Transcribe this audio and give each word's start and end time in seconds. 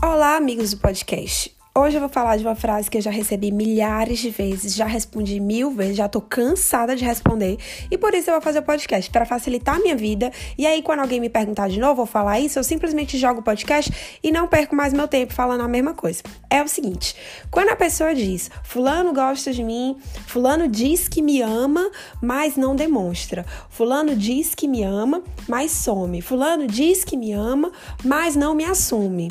Olá, 0.00 0.36
amigos 0.36 0.70
do 0.70 0.76
podcast. 0.76 1.52
Hoje 1.76 1.96
eu 1.96 2.00
vou 2.00 2.08
falar 2.08 2.36
de 2.36 2.44
uma 2.44 2.54
frase 2.54 2.88
que 2.88 2.98
eu 2.98 3.02
já 3.02 3.10
recebi 3.10 3.50
milhares 3.50 4.20
de 4.20 4.30
vezes, 4.30 4.72
já 4.76 4.84
respondi 4.84 5.40
mil 5.40 5.72
vezes, 5.72 5.96
já 5.96 6.08
tô 6.08 6.20
cansada 6.20 6.94
de 6.94 7.04
responder 7.04 7.58
e 7.90 7.98
por 7.98 8.14
isso 8.14 8.30
eu 8.30 8.34
vou 8.34 8.40
fazer 8.40 8.60
o 8.60 8.62
podcast 8.62 9.10
para 9.10 9.26
facilitar 9.26 9.74
a 9.74 9.80
minha 9.80 9.96
vida. 9.96 10.30
E 10.56 10.64
aí, 10.68 10.82
quando 10.82 11.00
alguém 11.00 11.20
me 11.20 11.28
perguntar 11.28 11.68
de 11.68 11.80
novo, 11.80 11.96
vou 11.96 12.06
falar 12.06 12.38
isso, 12.38 12.60
eu 12.60 12.64
simplesmente 12.64 13.18
jogo 13.18 13.40
o 13.40 13.42
podcast 13.42 13.92
e 14.22 14.30
não 14.30 14.46
perco 14.46 14.76
mais 14.76 14.92
meu 14.92 15.08
tempo 15.08 15.34
falando 15.34 15.62
a 15.62 15.68
mesma 15.68 15.94
coisa. 15.94 16.22
É 16.48 16.62
o 16.62 16.68
seguinte: 16.68 17.16
quando 17.50 17.70
a 17.70 17.76
pessoa 17.76 18.14
diz, 18.14 18.52
Fulano 18.62 19.12
gosta 19.12 19.52
de 19.52 19.64
mim, 19.64 19.96
Fulano 20.28 20.68
diz 20.68 21.08
que 21.08 21.20
me 21.20 21.42
ama, 21.42 21.90
mas 22.22 22.56
não 22.56 22.76
demonstra, 22.76 23.44
Fulano 23.68 24.14
diz 24.14 24.54
que 24.54 24.68
me 24.68 24.84
ama, 24.84 25.24
mas 25.48 25.72
some, 25.72 26.22
Fulano 26.22 26.68
diz 26.68 27.02
que 27.02 27.16
me 27.16 27.32
ama, 27.32 27.72
mas 28.04 28.36
não 28.36 28.54
me 28.54 28.64
assume 28.64 29.28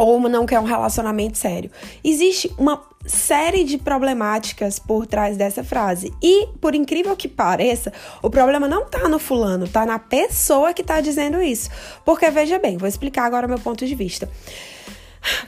ou 0.00 0.18
não 0.28 0.46
quer 0.46 0.58
um 0.58 0.64
relacionamento 0.64 1.36
sério. 1.36 1.70
Existe 2.02 2.52
uma 2.56 2.82
série 3.04 3.64
de 3.64 3.78
problemáticas 3.78 4.78
por 4.78 5.06
trás 5.06 5.36
dessa 5.36 5.62
frase. 5.62 6.12
E, 6.22 6.48
por 6.60 6.74
incrível 6.74 7.14
que 7.16 7.28
pareça, 7.28 7.92
o 8.22 8.30
problema 8.30 8.66
não 8.66 8.84
tá 8.84 9.08
no 9.08 9.18
fulano, 9.18 9.68
tá 9.68 9.84
na 9.84 9.98
pessoa 9.98 10.72
que 10.72 10.82
tá 10.82 11.00
dizendo 11.00 11.42
isso. 11.42 11.70
Porque, 12.04 12.30
veja 12.30 12.58
bem, 12.58 12.76
vou 12.76 12.88
explicar 12.88 13.24
agora 13.24 13.46
meu 13.46 13.58
ponto 13.58 13.86
de 13.86 13.94
vista. 13.94 14.28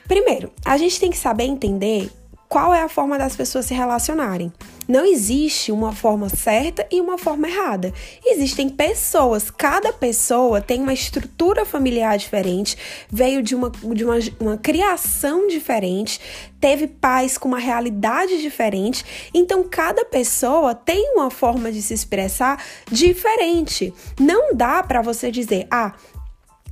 Primeiro, 0.06 0.52
a 0.64 0.76
gente 0.76 1.00
tem 1.00 1.10
que 1.10 1.18
saber 1.18 1.44
entender 1.44 2.10
qual 2.48 2.74
é 2.74 2.82
a 2.82 2.88
forma 2.88 3.16
das 3.16 3.34
pessoas 3.34 3.64
se 3.64 3.72
relacionarem. 3.72 4.52
Não 4.92 5.06
existe 5.06 5.72
uma 5.72 5.90
forma 5.90 6.28
certa 6.28 6.86
e 6.90 7.00
uma 7.00 7.16
forma 7.16 7.48
errada. 7.48 7.94
Existem 8.26 8.68
pessoas, 8.68 9.50
cada 9.50 9.90
pessoa 9.90 10.60
tem 10.60 10.82
uma 10.82 10.92
estrutura 10.92 11.64
familiar 11.64 12.18
diferente, 12.18 12.76
veio 13.10 13.42
de 13.42 13.54
uma, 13.54 13.70
de 13.70 14.04
uma, 14.04 14.18
uma 14.38 14.58
criação 14.58 15.48
diferente, 15.48 16.20
teve 16.60 16.86
pais 16.86 17.38
com 17.38 17.48
uma 17.48 17.58
realidade 17.58 18.42
diferente, 18.42 19.02
então 19.32 19.64
cada 19.64 20.04
pessoa 20.04 20.74
tem 20.74 21.14
uma 21.14 21.30
forma 21.30 21.72
de 21.72 21.80
se 21.80 21.94
expressar 21.94 22.62
diferente. 22.90 23.94
Não 24.20 24.54
dá 24.54 24.82
para 24.82 25.00
você 25.00 25.30
dizer, 25.30 25.66
ah, 25.70 25.94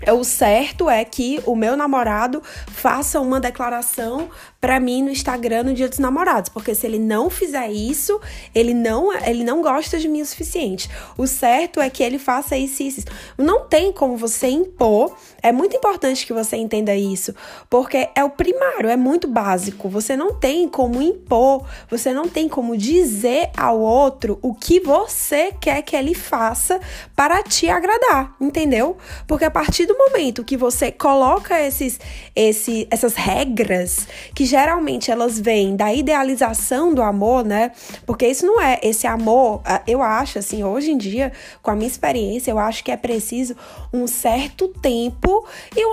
o 0.08 0.24
certo 0.24 0.88
é 0.88 1.04
que 1.04 1.42
o 1.44 1.54
meu 1.54 1.76
namorado 1.76 2.42
faça 2.68 3.20
uma 3.20 3.38
declaração 3.38 4.30
para 4.60 4.78
mim 4.78 5.02
no 5.02 5.10
Instagram 5.10 5.64
no 5.64 5.74
Dia 5.74 5.88
dos 5.88 5.98
Namorados, 5.98 6.50
porque 6.50 6.74
se 6.74 6.86
ele 6.86 6.98
não 6.98 7.30
fizer 7.30 7.70
isso, 7.70 8.20
ele 8.54 8.74
não 8.74 9.12
ele 9.12 9.42
não 9.42 9.62
gosta 9.62 9.98
de 9.98 10.08
mim 10.08 10.20
o 10.20 10.26
suficiente. 10.26 10.90
O 11.16 11.26
certo 11.26 11.80
é 11.80 11.88
que 11.88 12.02
ele 12.02 12.18
faça 12.18 12.56
isso 12.56 12.82
isso. 12.82 13.00
Não 13.38 13.66
tem 13.66 13.92
como 13.92 14.16
você 14.16 14.48
impor. 14.48 15.16
É 15.42 15.50
muito 15.50 15.76
importante 15.76 16.26
que 16.26 16.32
você 16.32 16.56
entenda 16.56 16.94
isso, 16.94 17.34
porque 17.70 18.10
é 18.14 18.22
o 18.22 18.30
primário, 18.30 18.90
é 18.90 18.96
muito 18.96 19.26
básico. 19.26 19.88
Você 19.88 20.14
não 20.14 20.34
tem 20.34 20.68
como 20.68 21.00
impor, 21.00 21.66
você 21.88 22.12
não 22.12 22.28
tem 22.28 22.48
como 22.48 22.76
dizer 22.76 23.50
ao 23.56 23.80
outro 23.80 24.38
o 24.42 24.54
que 24.54 24.80
você 24.80 25.52
quer 25.58 25.82
que 25.82 25.96
ele 25.96 26.14
faça 26.14 26.78
para 27.16 27.42
te 27.42 27.68
agradar, 27.68 28.34
entendeu? 28.40 28.98
Porque 29.26 29.44
a 29.44 29.50
partir 29.50 29.86
do 29.86 29.96
momento 29.96 30.44
que 30.44 30.56
você 30.56 30.92
coloca 30.92 31.58
esses, 31.58 31.98
esse, 32.36 32.86
essas 32.90 33.14
regras 33.14 34.06
que 34.34 34.49
geralmente 34.50 35.10
elas 35.10 35.38
vêm 35.38 35.76
da 35.76 35.94
idealização 35.94 36.92
do 36.92 37.02
amor, 37.02 37.44
né? 37.44 37.70
Porque 38.04 38.26
isso 38.26 38.44
não 38.44 38.60
é 38.60 38.80
esse 38.82 39.06
amor, 39.06 39.62
ah, 39.64 39.82
eu 39.86 40.02
acho 40.02 40.38
assim, 40.38 40.64
hoje 40.64 40.90
em 40.90 40.98
dia, 40.98 41.32
com 41.62 41.70
a 41.70 41.76
minha 41.76 41.86
experiência, 41.86 42.50
eu 42.50 42.58
acho 42.58 42.82
que 42.82 42.90
é 42.90 42.96
preciso 42.96 43.56
um 43.92 44.06
certo 44.06 44.68
tempo 44.68 45.46
e 45.76 45.86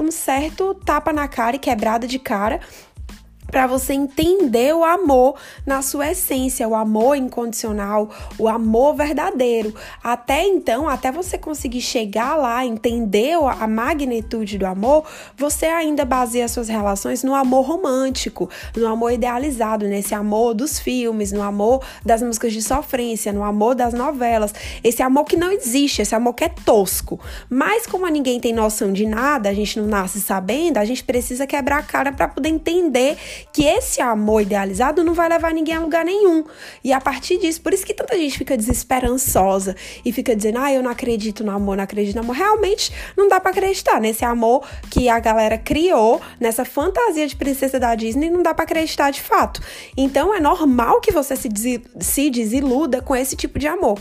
um 0.00 0.10
certo 0.10 0.74
tapa 0.74 1.12
na 1.12 1.26
cara 1.26 1.56
e 1.56 1.58
quebrada 1.58 2.06
de 2.06 2.18
cara 2.18 2.60
para 3.50 3.66
você 3.66 3.92
entender 3.92 4.74
o 4.74 4.84
amor 4.84 5.36
na 5.64 5.82
sua 5.82 6.10
essência, 6.10 6.66
o 6.68 6.74
amor 6.74 7.16
incondicional, 7.16 8.10
o 8.38 8.48
amor 8.48 8.94
verdadeiro. 8.96 9.74
Até 10.02 10.44
então, 10.44 10.88
até 10.88 11.12
você 11.12 11.38
conseguir 11.38 11.80
chegar 11.80 12.36
lá, 12.36 12.64
entender 12.64 13.34
a 13.34 13.66
magnitude 13.66 14.58
do 14.58 14.66
amor, 14.66 15.04
você 15.36 15.66
ainda 15.66 16.04
baseia 16.04 16.48
suas 16.48 16.68
relações 16.68 17.22
no 17.22 17.34
amor 17.34 17.66
romântico, 17.66 18.50
no 18.76 18.86
amor 18.86 19.12
idealizado, 19.12 19.86
nesse 19.86 20.14
amor 20.14 20.54
dos 20.54 20.78
filmes, 20.78 21.32
no 21.32 21.42
amor 21.42 21.82
das 22.04 22.22
músicas 22.22 22.52
de 22.52 22.62
sofrência, 22.62 23.32
no 23.32 23.42
amor 23.42 23.74
das 23.74 23.94
novelas. 23.94 24.52
Esse 24.82 25.02
amor 25.02 25.24
que 25.24 25.36
não 25.36 25.50
existe, 25.50 26.02
esse 26.02 26.14
amor 26.14 26.34
que 26.34 26.44
é 26.44 26.48
tosco. 26.48 27.20
Mas 27.48 27.86
como 27.86 28.06
ninguém 28.08 28.40
tem 28.40 28.52
noção 28.52 28.92
de 28.92 29.06
nada, 29.06 29.48
a 29.48 29.54
gente 29.54 29.78
não 29.78 29.86
nasce 29.86 30.20
sabendo, 30.20 30.78
a 30.78 30.84
gente 30.84 31.04
precisa 31.04 31.46
quebrar 31.46 31.78
a 31.78 31.82
cara 31.82 32.12
para 32.12 32.28
poder 32.28 32.48
entender 32.48 33.16
que 33.52 33.64
esse 33.64 34.00
amor 34.00 34.42
idealizado 34.42 35.02
não 35.04 35.14
vai 35.14 35.28
levar 35.28 35.52
ninguém 35.52 35.74
a 35.74 35.80
lugar 35.80 36.04
nenhum. 36.04 36.44
E 36.82 36.92
a 36.92 37.00
partir 37.00 37.38
disso, 37.38 37.60
por 37.60 37.72
isso 37.72 37.84
que 37.84 37.94
tanta 37.94 38.16
gente 38.16 38.38
fica 38.38 38.56
desesperançosa 38.56 39.74
e 40.04 40.12
fica 40.12 40.34
dizendo: 40.34 40.58
"Ah, 40.58 40.72
eu 40.72 40.82
não 40.82 40.90
acredito 40.90 41.44
no 41.44 41.50
amor, 41.50 41.76
não 41.76 41.84
acredito 41.84 42.14
no 42.16 42.22
amor". 42.22 42.36
Realmente 42.36 42.92
não 43.16 43.28
dá 43.28 43.40
para 43.40 43.50
acreditar 43.50 44.00
nesse 44.00 44.24
amor 44.24 44.66
que 44.90 45.08
a 45.08 45.18
galera 45.18 45.58
criou, 45.58 46.20
nessa 46.40 46.64
fantasia 46.64 47.26
de 47.26 47.36
princesa 47.36 47.78
da 47.78 47.94
Disney, 47.94 48.30
não 48.30 48.42
dá 48.42 48.54
para 48.54 48.64
acreditar 48.64 49.10
de 49.10 49.22
fato. 49.22 49.60
Então 49.96 50.34
é 50.34 50.40
normal 50.40 51.00
que 51.00 51.12
você 51.12 51.36
se, 51.36 51.48
se 52.00 52.30
desiluda 52.30 53.00
com 53.00 53.14
esse 53.14 53.36
tipo 53.36 53.58
de 53.58 53.66
amor. 53.66 53.98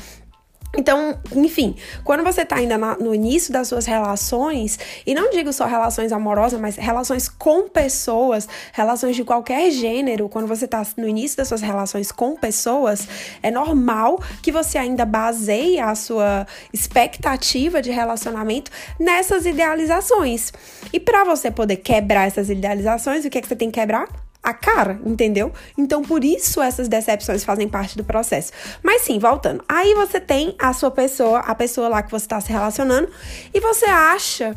Então, 0.77 1.17
enfim, 1.33 1.75
quando 2.03 2.23
você 2.23 2.41
está 2.41 2.57
ainda 2.57 2.77
na, 2.77 2.97
no 2.97 3.13
início 3.15 3.51
das 3.51 3.67
suas 3.67 3.85
relações, 3.85 4.77
e 5.05 5.13
não 5.13 5.29
digo 5.29 5.51
só 5.53 5.65
relações 5.65 6.11
amorosas, 6.11 6.59
mas 6.59 6.75
relações 6.75 7.29
com 7.29 7.67
pessoas, 7.67 8.47
relações 8.73 9.15
de 9.15 9.23
qualquer 9.23 9.71
gênero, 9.71 10.27
quando 10.27 10.47
você 10.47 10.65
está 10.65 10.85
no 10.97 11.07
início 11.07 11.37
das 11.37 11.47
suas 11.47 11.61
relações 11.61 12.11
com 12.11 12.35
pessoas, 12.35 13.07
é 13.41 13.49
normal 13.49 14.21
que 14.41 14.51
você 14.51 14.77
ainda 14.77 15.05
baseie 15.05 15.79
a 15.79 15.95
sua 15.95 16.45
expectativa 16.73 17.81
de 17.81 17.91
relacionamento 17.91 18.71
nessas 18.99 19.45
idealizações. 19.45 20.51
E 20.91 20.99
para 20.99 21.23
você 21.23 21.49
poder 21.49 21.77
quebrar 21.77 22.27
essas 22.27 22.49
idealizações, 22.49 23.25
o 23.25 23.29
que, 23.29 23.37
é 23.37 23.41
que 23.41 23.47
você 23.47 23.55
tem 23.55 23.71
que 23.71 23.79
quebrar? 23.79 24.24
A 24.45 24.53
cara, 24.53 24.99
entendeu? 25.03 25.51
Então, 25.75 26.03
por 26.03 26.23
isso 26.23 26.61
essas 26.61 26.87
decepções 26.87 27.43
fazem 27.43 27.67
parte 27.67 27.97
do 27.97 28.03
processo. 28.03 28.51
Mas 28.83 29.01
sim, 29.01 29.17
voltando. 29.17 29.63
Aí 29.67 29.95
você 29.95 30.19
tem 30.19 30.55
a 30.59 30.71
sua 30.71 30.91
pessoa, 30.91 31.39
a 31.39 31.55
pessoa 31.55 31.89
lá 31.89 32.03
que 32.03 32.11
você 32.11 32.25
está 32.25 32.39
se 32.39 32.51
relacionando, 32.51 33.09
e 33.51 33.59
você 33.59 33.85
acha 33.85 34.55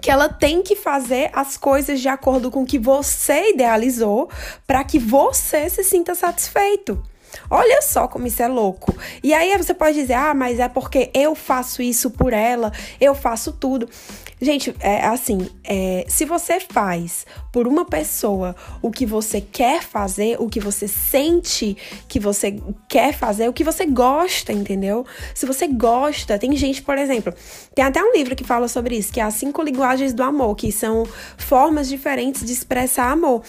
que 0.00 0.10
ela 0.10 0.28
tem 0.28 0.62
que 0.62 0.76
fazer 0.76 1.30
as 1.32 1.56
coisas 1.56 2.00
de 2.00 2.08
acordo 2.08 2.50
com 2.50 2.62
o 2.62 2.66
que 2.66 2.78
você 2.78 3.50
idealizou 3.50 4.30
para 4.66 4.84
que 4.84 4.98
você 4.98 5.68
se 5.68 5.82
sinta 5.82 6.14
satisfeito. 6.14 7.02
Olha 7.50 7.80
só 7.82 8.06
como 8.06 8.26
isso 8.26 8.42
é 8.42 8.48
louco. 8.48 8.94
E 9.22 9.34
aí 9.34 9.56
você 9.56 9.74
pode 9.74 9.94
dizer, 9.94 10.14
ah, 10.14 10.34
mas 10.34 10.58
é 10.58 10.68
porque 10.68 11.10
eu 11.14 11.34
faço 11.34 11.82
isso 11.82 12.10
por 12.10 12.32
ela, 12.32 12.72
eu 13.00 13.14
faço 13.14 13.52
tudo. 13.52 13.88
Gente, 14.42 14.74
é 14.80 15.06
assim, 15.06 15.48
é, 15.62 16.04
se 16.08 16.24
você 16.24 16.58
faz 16.58 17.24
por 17.52 17.68
uma 17.68 17.84
pessoa 17.84 18.56
o 18.82 18.90
que 18.90 19.06
você 19.06 19.40
quer 19.40 19.84
fazer, 19.84 20.36
o 20.40 20.48
que 20.48 20.58
você 20.58 20.88
sente 20.88 21.76
que 22.08 22.18
você 22.18 22.60
quer 22.88 23.14
fazer, 23.14 23.48
o 23.48 23.52
que 23.52 23.62
você 23.62 23.86
gosta, 23.86 24.52
entendeu? 24.52 25.06
Se 25.32 25.46
você 25.46 25.68
gosta, 25.68 26.40
tem 26.40 26.56
gente, 26.56 26.82
por 26.82 26.98
exemplo, 26.98 27.32
tem 27.72 27.84
até 27.84 28.02
um 28.02 28.12
livro 28.12 28.34
que 28.34 28.42
fala 28.42 28.66
sobre 28.66 28.96
isso, 28.96 29.12
que 29.12 29.20
é 29.20 29.22
as 29.22 29.34
cinco 29.34 29.62
linguagens 29.62 30.12
do 30.12 30.24
amor, 30.24 30.56
que 30.56 30.72
são 30.72 31.06
formas 31.38 31.88
diferentes 31.88 32.44
de 32.44 32.52
expressar 32.52 33.12
amor. 33.12 33.44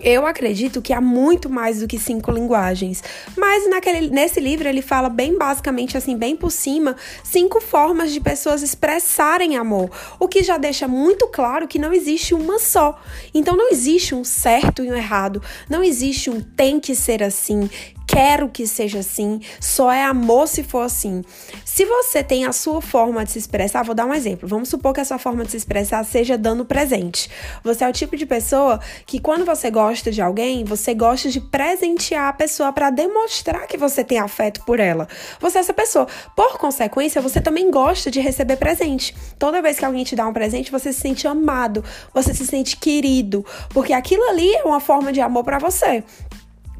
Eu 0.00 0.26
acredito 0.26 0.80
que 0.80 0.92
há 0.92 1.00
muito 1.00 1.50
mais 1.50 1.80
do 1.80 1.86
que 1.86 1.98
cinco 1.98 2.30
linguagens, 2.30 3.04
mas 3.36 3.68
naquele, 3.68 4.08
nesse 4.08 4.40
livro 4.40 4.66
ele 4.66 4.80
fala 4.80 5.10
bem 5.10 5.36
basicamente, 5.36 5.98
assim, 5.98 6.16
bem 6.16 6.34
por 6.34 6.50
cima, 6.50 6.96
cinco 7.22 7.60
formas 7.60 8.10
de 8.10 8.18
pessoas 8.18 8.62
expressarem 8.62 9.56
amor, 9.56 9.90
o 10.18 10.26
que 10.26 10.42
já 10.42 10.56
deixa 10.56 10.88
muito 10.88 11.28
claro 11.28 11.68
que 11.68 11.78
não 11.78 11.92
existe 11.92 12.32
uma 12.32 12.58
só. 12.58 12.98
Então 13.34 13.54
não 13.54 13.70
existe 13.70 14.14
um 14.14 14.24
certo 14.24 14.82
e 14.82 14.90
um 14.90 14.96
errado, 14.96 15.42
não 15.68 15.84
existe 15.84 16.30
um 16.30 16.40
tem 16.40 16.80
que 16.80 16.94
ser 16.94 17.22
assim, 17.22 17.68
quero 18.12 18.50
que 18.50 18.66
seja 18.66 18.98
assim, 18.98 19.40
só 19.58 19.90
é 19.90 20.04
amor 20.04 20.46
se 20.46 20.62
for 20.62 20.82
assim. 20.82 21.24
Se 21.64 21.86
você 21.86 22.22
tem 22.22 22.44
a 22.44 22.52
sua 22.52 22.82
forma 22.82 23.24
de 23.24 23.30
se 23.30 23.38
expressar, 23.38 23.82
vou 23.82 23.94
dar 23.94 24.04
um 24.04 24.12
exemplo. 24.12 24.46
Vamos 24.46 24.68
supor 24.68 24.92
que 24.92 25.00
a 25.00 25.04
sua 25.04 25.16
forma 25.16 25.46
de 25.46 25.52
se 25.52 25.56
expressar 25.56 26.04
seja 26.04 26.36
dando 26.36 26.62
presente. 26.62 27.30
Você 27.64 27.82
é 27.82 27.88
o 27.88 27.92
tipo 27.92 28.14
de 28.14 28.26
pessoa 28.26 28.78
que 29.06 29.18
quando 29.18 29.46
você 29.46 29.70
gosta 29.70 30.10
de 30.10 30.20
alguém, 30.20 30.62
você 30.62 30.92
gosta 30.92 31.30
de 31.30 31.40
presentear 31.40 32.28
a 32.28 32.32
pessoa 32.34 32.70
para 32.70 32.90
demonstrar 32.90 33.66
que 33.66 33.78
você 33.78 34.04
tem 34.04 34.18
afeto 34.18 34.62
por 34.66 34.78
ela. 34.78 35.08
Você 35.40 35.56
é 35.56 35.60
essa 35.62 35.72
pessoa. 35.72 36.06
Por 36.36 36.58
consequência, 36.58 37.22
você 37.22 37.40
também 37.40 37.70
gosta 37.70 38.10
de 38.10 38.20
receber 38.20 38.56
presente. 38.56 39.16
Toda 39.38 39.62
vez 39.62 39.78
que 39.78 39.86
alguém 39.86 40.04
te 40.04 40.14
dá 40.14 40.28
um 40.28 40.34
presente, 40.34 40.70
você 40.70 40.92
se 40.92 41.00
sente 41.00 41.26
amado, 41.26 41.82
você 42.12 42.34
se 42.34 42.46
sente 42.46 42.76
querido, 42.76 43.42
porque 43.70 43.94
aquilo 43.94 44.24
ali 44.28 44.54
é 44.54 44.64
uma 44.64 44.80
forma 44.80 45.14
de 45.14 45.20
amor 45.22 45.44
para 45.44 45.58
você. 45.58 46.04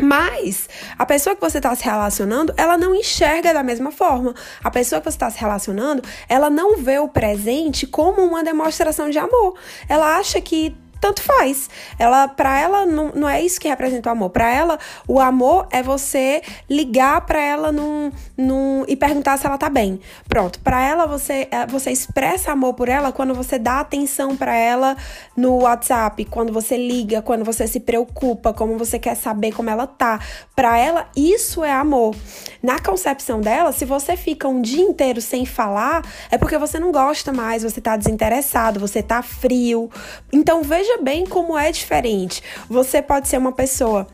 Mas 0.02 0.68
a 0.98 1.06
pessoa 1.06 1.36
que 1.36 1.40
você 1.40 1.58
está 1.58 1.72
se 1.76 1.84
relacionando, 1.84 2.52
ela 2.56 2.76
não 2.76 2.92
enxerga 2.92 3.54
da 3.54 3.62
mesma 3.62 3.92
forma. 3.92 4.34
A 4.62 4.68
pessoa 4.68 5.00
que 5.00 5.04
você 5.04 5.14
está 5.14 5.30
se 5.30 5.38
relacionando, 5.38 6.02
ela 6.28 6.50
não 6.50 6.76
vê 6.76 6.98
o 6.98 7.08
presente 7.08 7.86
como 7.86 8.20
uma 8.20 8.42
demonstração 8.42 9.08
de 9.08 9.18
amor. 9.18 9.54
Ela 9.88 10.16
acha 10.18 10.40
que 10.40 10.76
tanto 11.02 11.20
faz. 11.20 11.68
Ela, 11.98 12.28
para 12.28 12.56
ela 12.60 12.86
não, 12.86 13.10
não 13.12 13.28
é 13.28 13.42
isso 13.42 13.60
que 13.60 13.66
representa 13.66 14.08
o 14.08 14.12
amor. 14.12 14.30
Para 14.30 14.48
ela, 14.48 14.78
o 15.08 15.18
amor 15.18 15.66
é 15.72 15.82
você 15.82 16.40
ligar 16.70 17.22
para 17.22 17.42
ela 17.42 17.72
num, 17.72 18.12
num, 18.38 18.84
e 18.86 18.94
perguntar 18.94 19.36
se 19.36 19.44
ela 19.44 19.58
tá 19.58 19.68
bem. 19.68 20.00
Pronto. 20.28 20.60
Para 20.60 20.80
ela 20.80 21.04
você 21.04 21.48
é, 21.50 21.66
você 21.66 21.90
expressa 21.90 22.52
amor 22.52 22.74
por 22.74 22.88
ela 22.88 23.10
quando 23.10 23.34
você 23.34 23.58
dá 23.58 23.80
atenção 23.80 24.36
para 24.36 24.54
ela 24.54 24.96
no 25.36 25.62
WhatsApp, 25.62 26.24
quando 26.26 26.52
você 26.52 26.76
liga, 26.76 27.20
quando 27.20 27.44
você 27.44 27.66
se 27.66 27.80
preocupa, 27.80 28.52
como 28.52 28.78
você 28.78 28.96
quer 28.96 29.16
saber 29.16 29.50
como 29.50 29.70
ela 29.70 29.88
tá. 29.88 30.20
Para 30.54 30.78
ela 30.78 31.08
isso 31.16 31.64
é 31.64 31.72
amor. 31.72 32.14
Na 32.62 32.78
concepção 32.78 33.40
dela, 33.40 33.72
se 33.72 33.84
você 33.84 34.16
fica 34.16 34.46
um 34.46 34.62
dia 34.62 34.84
inteiro 34.84 35.20
sem 35.20 35.44
falar, 35.44 36.04
é 36.30 36.38
porque 36.38 36.56
você 36.56 36.78
não 36.78 36.92
gosta 36.92 37.32
mais, 37.32 37.64
você 37.64 37.80
tá 37.80 37.96
desinteressado, 37.96 38.78
você 38.78 39.02
tá 39.02 39.20
frio. 39.20 39.90
Então 40.32 40.62
veja 40.62 40.91
veja 40.92 41.02
bem 41.02 41.24
como 41.24 41.56
é 41.56 41.70
diferente. 41.70 42.42
Você 42.68 43.00
pode 43.00 43.28
ser 43.28 43.38
uma 43.38 43.52
pessoa. 43.52 44.06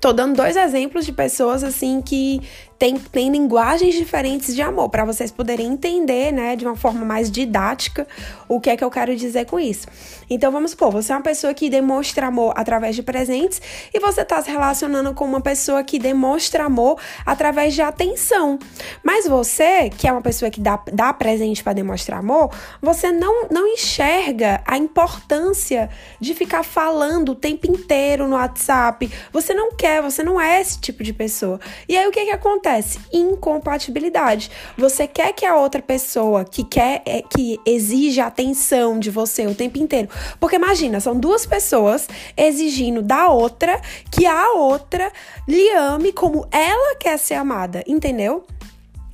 Tô 0.00 0.12
dando 0.12 0.36
dois 0.36 0.56
exemplos 0.56 1.04
de 1.04 1.12
pessoas 1.12 1.62
assim 1.62 2.00
que 2.00 2.40
tem, 2.80 2.96
tem 2.96 3.30
linguagens 3.30 3.94
diferentes 3.94 4.54
de 4.54 4.62
amor, 4.62 4.88
para 4.88 5.04
vocês 5.04 5.30
poderem 5.30 5.66
entender, 5.66 6.32
né, 6.32 6.56
de 6.56 6.64
uma 6.64 6.74
forma 6.74 7.04
mais 7.04 7.30
didática, 7.30 8.08
o 8.48 8.58
que 8.58 8.70
é 8.70 8.76
que 8.76 8.82
eu 8.82 8.90
quero 8.90 9.14
dizer 9.14 9.44
com 9.44 9.60
isso. 9.60 9.86
Então, 10.30 10.50
vamos 10.50 10.70
supor, 10.70 10.90
você 10.90 11.12
é 11.12 11.16
uma 11.16 11.20
pessoa 11.20 11.52
que 11.52 11.68
demonstra 11.68 12.28
amor 12.28 12.54
através 12.56 12.96
de 12.96 13.02
presentes 13.02 13.60
e 13.92 14.00
você 14.00 14.22
está 14.22 14.40
se 14.40 14.50
relacionando 14.50 15.12
com 15.12 15.26
uma 15.26 15.42
pessoa 15.42 15.84
que 15.84 15.98
demonstra 15.98 16.64
amor 16.64 16.98
através 17.26 17.74
de 17.74 17.82
atenção. 17.82 18.58
Mas 19.04 19.28
você, 19.28 19.90
que 19.90 20.08
é 20.08 20.12
uma 20.12 20.22
pessoa 20.22 20.50
que 20.50 20.60
dá, 20.60 20.82
dá 20.90 21.12
presente 21.12 21.62
para 21.62 21.74
demonstrar 21.74 22.20
amor, 22.20 22.50
você 22.80 23.12
não, 23.12 23.46
não 23.50 23.68
enxerga 23.68 24.62
a 24.66 24.78
importância 24.78 25.90
de 26.18 26.32
ficar 26.32 26.62
falando 26.62 27.32
o 27.32 27.34
tempo 27.34 27.70
inteiro 27.70 28.26
no 28.26 28.36
WhatsApp. 28.36 29.12
Você 29.30 29.52
não 29.52 29.72
quer, 29.72 30.00
você 30.00 30.22
não 30.22 30.40
é 30.40 30.62
esse 30.62 30.80
tipo 30.80 31.02
de 31.02 31.12
pessoa. 31.12 31.60
E 31.86 31.94
aí, 31.94 32.06
o 32.06 32.10
que 32.10 32.24
que 32.24 32.30
acontece? 32.30 32.69
Acontece? 32.70 33.00
Incompatibilidade. 33.12 34.50
Você 34.76 35.06
quer 35.06 35.32
que 35.32 35.44
a 35.44 35.56
outra 35.56 35.82
pessoa 35.82 36.44
que 36.44 36.62
quer 36.62 37.02
é, 37.04 37.22
que 37.22 37.58
exige 37.66 38.20
atenção 38.20 38.98
de 38.98 39.10
você 39.10 39.46
o 39.46 39.54
tempo 39.54 39.78
inteiro. 39.78 40.08
Porque 40.38 40.56
imagina, 40.56 41.00
são 41.00 41.18
duas 41.18 41.44
pessoas 41.44 42.08
exigindo 42.36 43.02
da 43.02 43.28
outra 43.28 43.80
que 44.10 44.26
a 44.26 44.52
outra 44.52 45.12
lhe 45.46 45.70
ame 45.70 46.12
como 46.12 46.46
ela 46.50 46.96
quer 46.96 47.18
ser 47.18 47.34
amada, 47.34 47.82
entendeu? 47.86 48.44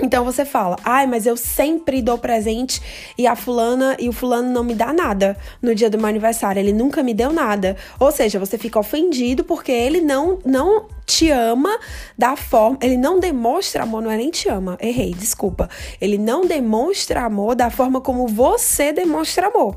Então 0.02 0.24
você 0.26 0.44
fala, 0.44 0.76
ai, 0.84 1.06
mas 1.06 1.24
eu 1.24 1.38
sempre 1.38 2.02
dou 2.02 2.18
presente 2.18 2.82
e 3.16 3.26
a 3.26 3.34
fulana 3.34 3.96
e 3.98 4.10
o 4.10 4.12
fulano 4.12 4.50
não 4.50 4.62
me 4.62 4.74
dá 4.74 4.92
nada 4.92 5.38
no 5.62 5.74
dia 5.74 5.88
do 5.88 5.96
meu 5.96 6.06
aniversário, 6.06 6.60
ele 6.60 6.72
nunca 6.72 7.02
me 7.02 7.14
deu 7.14 7.32
nada. 7.32 7.76
Ou 7.98 8.12
seja, 8.12 8.38
você 8.38 8.58
fica 8.58 8.78
ofendido 8.78 9.42
porque 9.42 9.72
ele 9.72 10.02
não 10.02 10.38
não 10.44 10.86
te 11.06 11.30
ama 11.30 11.78
da 12.18 12.36
forma. 12.36 12.76
Ele 12.82 12.96
não 12.96 13.20
demonstra 13.20 13.84
amor, 13.84 14.02
não 14.02 14.10
é 14.10 14.16
nem 14.16 14.30
te 14.30 14.48
ama. 14.48 14.76
Errei, 14.80 15.14
desculpa. 15.14 15.70
Ele 16.00 16.18
não 16.18 16.44
demonstra 16.44 17.22
amor 17.22 17.54
da 17.54 17.70
forma 17.70 18.00
como 18.00 18.26
você 18.26 18.92
demonstra 18.92 19.46
amor. 19.46 19.76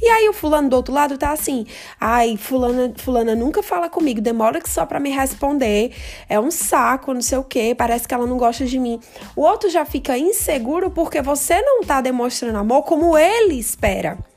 E 0.00 0.08
aí 0.08 0.28
o 0.28 0.32
fulano 0.32 0.70
do 0.70 0.76
outro 0.76 0.94
lado 0.94 1.18
tá 1.18 1.32
assim: 1.32 1.66
ai, 2.00 2.36
fulana, 2.38 2.92
fulana 2.96 3.34
nunca 3.34 3.62
fala 3.62 3.88
comigo, 3.90 4.20
demora 4.20 4.60
que 4.60 4.70
só 4.70 4.86
para 4.86 4.98
me 4.98 5.10
responder. 5.10 5.92
É 6.28 6.40
um 6.40 6.50
saco, 6.50 7.12
não 7.12 7.22
sei 7.22 7.38
o 7.38 7.44
quê, 7.44 7.74
parece 7.76 8.08
que 8.08 8.14
ela 8.14 8.26
não 8.26 8.38
gosta 8.38 8.64
de 8.64 8.78
mim. 8.78 8.98
O 9.36 9.42
outro 9.42 9.68
já 9.68 9.84
fica 9.84 10.16
inseguro 10.16 10.90
porque 10.90 11.20
você 11.20 11.60
não 11.60 11.82
tá 11.82 12.00
demonstrando 12.00 12.56
amor 12.58 12.82
como 12.84 13.18
ele 13.18 13.58
espera. 13.58 14.29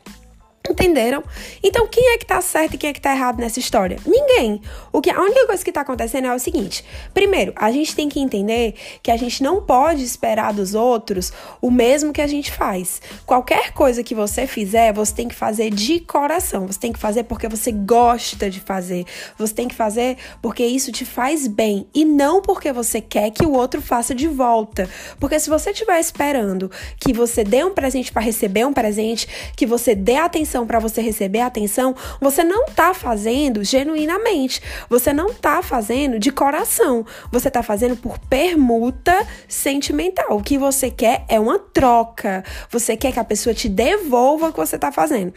Entenderam? 0.74 1.24
Então, 1.62 1.88
quem 1.88 2.14
é 2.14 2.18
que 2.18 2.26
tá 2.26 2.42
certo 2.42 2.74
e 2.74 2.78
quem 2.80 2.90
é 2.90 2.94
que 2.94 3.00
tá 3.00 3.14
errado 3.14 3.38
nessa 3.38 3.60
história? 3.60 4.00
Ninguém. 4.08 4.60
O 4.92 5.02
que 5.02 5.12
a 5.12 5.22
única 5.22 5.46
coisa 5.46 5.64
que 5.64 5.72
tá 5.72 5.82
acontecendo 5.82 6.26
é 6.26 6.34
o 6.34 6.40
seguinte: 6.40 6.84
primeiro, 7.14 7.54
a 7.56 7.72
gente 7.72 7.96
tem 7.96 8.10
que 8.10 8.20
entender 8.20 8.74
que 9.04 9.12
a 9.12 9.18
gente 9.18 9.44
não 9.44 9.62
pode 9.62 10.04
esperar 10.04 10.52
dos 10.52 10.74
outros 10.74 11.32
o 11.62 11.70
mesmo 11.70 12.12
que 12.12 12.22
a 12.22 12.26
gente 12.26 12.52
faz. 12.52 13.04
Qualquer 13.24 13.72
coisa 13.72 14.04
que 14.04 14.16
você 14.16 14.48
fizer, 14.48 14.92
você 14.92 15.14
tem 15.14 15.28
que 15.28 15.36
fazer 15.36 15.70
de 15.70 16.00
coração. 16.00 16.66
Você 16.66 16.80
tem 16.80 16.92
que 16.92 16.98
fazer 16.98 17.24
porque 17.26 17.48
você 17.48 17.72
gosta 17.72 18.50
de 18.50 18.60
fazer. 18.60 19.06
Você 19.38 19.54
tem 19.54 19.68
que 19.68 19.76
fazer 19.76 20.18
porque 20.42 20.66
isso 20.66 20.92
te 20.92 21.06
faz 21.06 21.48
bem 21.48 21.88
e 21.94 22.04
não 22.04 22.42
porque 22.42 22.74
você 22.74 23.00
quer 23.00 23.30
que 23.30 23.46
o 23.46 23.52
outro 23.52 23.80
faça 23.80 24.16
de 24.16 24.28
volta. 24.28 24.90
Porque 25.20 25.40
se 25.40 25.52
você 25.52 25.70
estiver 25.70 26.00
esperando 26.00 26.72
que 27.00 27.14
você 27.14 27.44
dê 27.44 27.64
um 27.64 27.76
presente 27.76 28.12
para 28.12 28.24
receber 28.24 28.66
um 28.66 28.74
presente, 28.74 29.28
que 29.56 29.68
você 29.68 29.94
dê 29.94 30.16
atenção 30.16 30.63
atenção 30.64 30.68
para 30.68 30.80
você 30.80 31.02
receber 31.02 31.42
atenção, 31.42 31.96
você 32.20 32.44
não 32.44 32.66
tá 32.66 32.94
fazendo 32.94 33.64
genuinamente. 33.64 34.62
Você 34.90 35.14
não 35.14 35.34
tá 35.34 35.62
fazendo 35.62 36.18
de 36.18 36.32
coração. 36.32 37.06
Você 37.32 37.52
tá 37.52 37.62
fazendo 37.62 37.96
por 37.96 38.18
permuta 38.18 39.16
sentimental. 39.48 40.38
O 40.38 40.44
que 40.44 40.58
você 40.58 40.90
quer 40.90 41.26
é 41.28 41.40
uma 41.40 41.60
troca. 41.60 42.44
Você 42.70 42.98
quer 42.98 43.12
que 43.12 43.20
a 43.20 43.24
pessoa 43.24 43.54
te 43.54 43.70
devolva 43.70 44.50
o 44.50 44.52
que 44.52 44.60
você 44.60 44.78
tá 44.78 44.92
fazendo. 44.92 45.34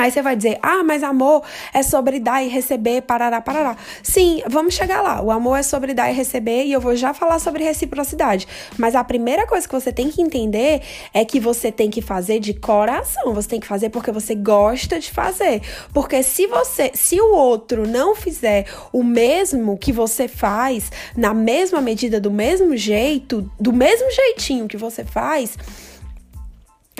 Aí 0.00 0.10
você 0.10 0.22
vai 0.22 0.34
dizer, 0.34 0.58
ah, 0.62 0.82
mas 0.82 1.02
amor 1.02 1.42
é 1.74 1.82
sobre 1.82 2.18
dar 2.18 2.42
e 2.42 2.48
receber, 2.48 3.02
parará, 3.02 3.38
parará. 3.38 3.76
Sim, 4.02 4.42
vamos 4.48 4.72
chegar 4.72 5.02
lá. 5.02 5.20
O 5.20 5.30
amor 5.30 5.58
é 5.58 5.62
sobre 5.62 5.92
dar 5.92 6.10
e 6.10 6.14
receber 6.14 6.64
e 6.64 6.72
eu 6.72 6.80
vou 6.80 6.96
já 6.96 7.12
falar 7.12 7.38
sobre 7.38 7.62
reciprocidade. 7.64 8.48
Mas 8.78 8.94
a 8.94 9.04
primeira 9.04 9.46
coisa 9.46 9.68
que 9.68 9.74
você 9.74 9.92
tem 9.92 10.08
que 10.08 10.22
entender 10.22 10.80
é 11.12 11.22
que 11.22 11.38
você 11.38 11.70
tem 11.70 11.90
que 11.90 12.00
fazer 12.00 12.40
de 12.40 12.54
coração. 12.54 13.34
Você 13.34 13.46
tem 13.46 13.60
que 13.60 13.66
fazer 13.66 13.90
porque 13.90 14.10
você 14.10 14.34
gosta 14.34 14.98
de 14.98 15.10
fazer. 15.10 15.60
Porque 15.92 16.22
se 16.22 16.46
você, 16.46 16.92
se 16.94 17.20
o 17.20 17.34
outro 17.34 17.86
não 17.86 18.16
fizer 18.16 18.64
o 18.94 19.04
mesmo 19.04 19.76
que 19.76 19.92
você 19.92 20.26
faz, 20.26 20.90
na 21.14 21.34
mesma 21.34 21.82
medida, 21.82 22.18
do 22.18 22.30
mesmo 22.30 22.74
jeito, 22.74 23.50
do 23.60 23.70
mesmo 23.70 24.10
jeitinho 24.10 24.66
que 24.66 24.78
você 24.78 25.04
faz, 25.04 25.58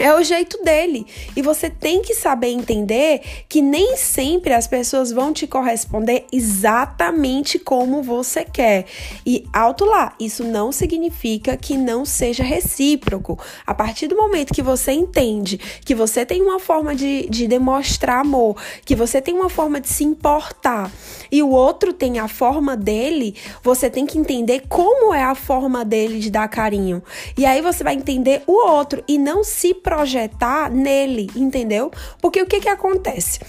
é 0.01 0.15
o 0.15 0.23
jeito 0.23 0.63
dele. 0.65 1.07
E 1.37 1.43
você 1.43 1.69
tem 1.69 2.01
que 2.01 2.15
saber 2.15 2.49
entender 2.49 3.21
que 3.49 3.61
nem 3.61 3.97
sempre 3.97 4.55
as 4.55 4.67
pessoas 4.67 5.13
vão 5.13 5.33
te 5.33 5.47
corresponder 5.47 6.27
exatamente 6.33 7.59
como 7.59 8.03
você 8.03 8.45
quer. 8.45 8.87
E 9.27 9.47
alto 9.53 9.85
lá, 9.85 10.15
isso 10.19 10.43
não 10.43 10.73
significa 10.73 11.57
que 11.57 11.77
não 11.77 12.05
seja 12.05 12.43
recíproco. 12.43 13.39
A 13.67 13.75
partir 13.75 14.09
do 14.09 14.17
momento 14.17 14.55
que 14.55 14.63
você 14.63 14.93
entende 14.93 15.59
que 15.85 15.95
você 15.95 16.25
tem 16.25 16.41
uma 16.41 16.59
forma 16.59 16.95
de, 16.95 17.29
de 17.29 17.47
demonstrar 17.47 18.21
amor, 18.21 18.57
que 18.85 18.97
você 18.97 19.21
tem 19.21 19.35
uma 19.35 19.51
forma 19.51 19.81
de 19.81 19.89
se 19.89 20.03
importar 20.03 20.91
e 21.31 21.43
o 21.43 21.51
outro 21.51 21.93
tem 21.93 22.19
a 22.19 22.27
forma 22.27 22.77
dele, 22.77 23.37
você 23.63 23.91
tem 23.91 24.07
que 24.07 24.19
entender 24.19 24.63
como 24.69 25.13
é 25.13 25.23
a 25.23 25.35
forma 25.35 25.85
dele 25.85 26.19
de 26.19 26.31
dar 26.31 26.49
carinho. 26.49 27.03
E 27.37 27.45
aí 27.45 27.61
você 27.61 27.85
vai 27.85 27.95
entender 27.95 28.43
o 28.47 28.53
outro 28.53 29.05
e 29.07 29.19
não 29.19 29.45
se 29.45 29.75
projetar 29.91 30.71
nele, 30.71 31.29
entendeu? 31.35 31.91
Porque 32.23 32.41
o 32.41 32.47
que 32.47 32.61
que 32.61 32.69
acontece? 32.69 33.41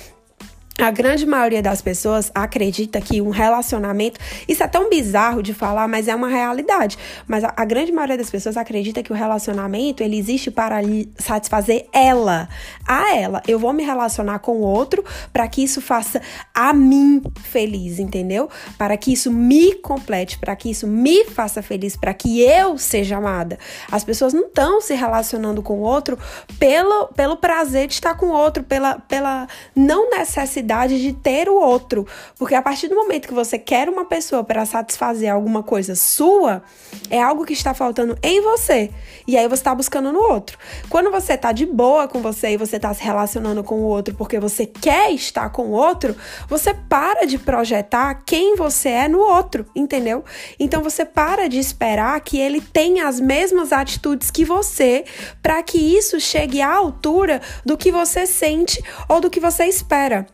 A 0.82 0.90
grande 0.90 1.28
maioria 1.28 1.62
das 1.62 1.80
pessoas 1.80 2.32
acredita 2.34 3.00
que 3.00 3.22
um 3.22 3.30
relacionamento. 3.30 4.20
Isso 4.48 4.64
é 4.64 4.68
tão 4.68 4.90
bizarro 4.90 5.44
de 5.44 5.54
falar, 5.54 5.88
mas 5.88 6.08
é 6.08 6.16
uma 6.16 6.28
realidade. 6.28 6.98
Mas 7.28 7.44
a, 7.44 7.54
a 7.56 7.64
grande 7.66 7.92
maioria 7.92 8.18
das 8.18 8.32
pessoas 8.32 8.58
acredita 8.58 9.04
que 9.04 9.14
o 9.14 9.16
relacionamento 9.16 10.02
ele 10.02 10.18
existe 10.18 10.50
para 10.50 10.78
satisfazer 11.20 11.86
ela. 11.94 12.50
A 12.88 13.16
ela. 13.16 13.44
Eu 13.48 13.60
vou 13.60 13.72
me 13.74 13.84
relacionar 13.84 14.40
com 14.40 14.54
o 14.54 14.62
outro 14.62 15.06
para 15.32 15.48
que 15.48 15.64
isso 15.64 15.82
faça 15.82 16.20
a 16.52 16.74
mim 16.74 17.22
feliz, 17.44 18.00
entendeu? 18.00 18.50
Para 18.76 18.98
que 18.98 19.14
isso 19.14 19.32
me 19.32 19.76
complete, 19.76 20.40
para 20.40 20.56
que 20.56 20.72
isso 20.72 20.88
me 20.88 21.26
faça 21.26 21.62
feliz, 21.62 21.96
para 21.96 22.12
que 22.12 22.42
eu 22.42 22.76
seja 22.80 23.18
amada. 23.18 23.60
As 23.92 24.04
pessoas 24.04 24.34
não 24.34 24.48
estão 24.48 24.82
se 24.82 24.96
relacionando 24.96 25.62
com 25.62 25.76
o 25.76 25.82
outro 25.82 26.18
pelo, 26.58 27.10
pelo 27.10 27.38
prazer 27.38 27.86
de 27.86 27.94
estar 27.94 28.16
com 28.16 28.30
o 28.30 28.34
outro, 28.34 28.64
pela, 28.64 28.98
pela 28.98 29.48
não 29.76 30.10
necessidade 30.10 30.71
necessidade 30.72 31.02
de 31.02 31.14
ter 31.14 31.50
o 31.50 31.56
outro. 31.56 32.08
Porque 32.38 32.56
a 32.56 32.62
partir 32.62 32.88
do 32.88 32.96
momento 32.96 33.28
que 33.28 33.34
você 33.34 33.60
quer 33.60 33.90
uma 33.90 34.06
pessoa 34.06 34.44
para 34.44 34.66
satisfazer 34.66 35.32
alguma 35.32 35.62
coisa 35.62 35.96
sua, 35.96 36.64
é 37.10 37.22
algo 37.22 37.46
que 37.46 37.54
está 37.54 37.74
faltando 37.74 38.18
em 38.24 38.42
você. 38.42 38.90
E 39.28 39.38
aí 39.38 39.48
você 39.48 39.62
está 39.62 39.76
buscando 39.76 40.12
no 40.12 40.20
outro. 40.20 40.58
Quando 40.90 41.12
você 41.12 41.34
está 41.34 41.52
de 41.52 41.66
boa 41.66 42.08
com 42.08 42.22
você 42.22 42.52
e 42.52 42.58
você 42.58 42.78
está 42.78 42.94
se 42.94 43.04
relacionando 43.04 43.64
com 43.64 43.76
o 43.76 43.84
outro 43.84 44.16
porque 44.16 44.40
você 44.40 44.66
quer 44.66 45.12
estar 45.12 45.50
com 45.50 45.64
o 45.64 45.72
outro, 45.72 46.16
você 46.48 46.74
para 46.74 47.26
de 47.26 47.38
projetar 47.38 48.24
quem 48.26 48.56
você 48.56 48.90
é 48.90 49.08
no 49.08 49.20
outro, 49.20 49.66
entendeu? 49.76 50.24
Então 50.60 50.82
você 50.82 51.06
para 51.06 51.48
de 51.48 51.60
esperar 51.60 52.20
que 52.22 52.40
ele 52.40 52.62
tenha 52.62 53.08
as 53.08 53.20
mesmas 53.20 53.72
atitudes 53.72 54.32
que 54.32 54.46
você 54.46 55.06
para 55.42 55.62
que 55.64 55.78
isso 55.78 56.20
chegue 56.20 56.62
à 56.62 56.72
altura 56.74 57.42
do 57.66 57.78
que 57.78 57.92
você 57.92 58.26
sente 58.26 58.82
ou 59.08 59.20
do 59.20 59.30
que 59.30 59.40
você 59.40 59.66
espera. 59.66 60.26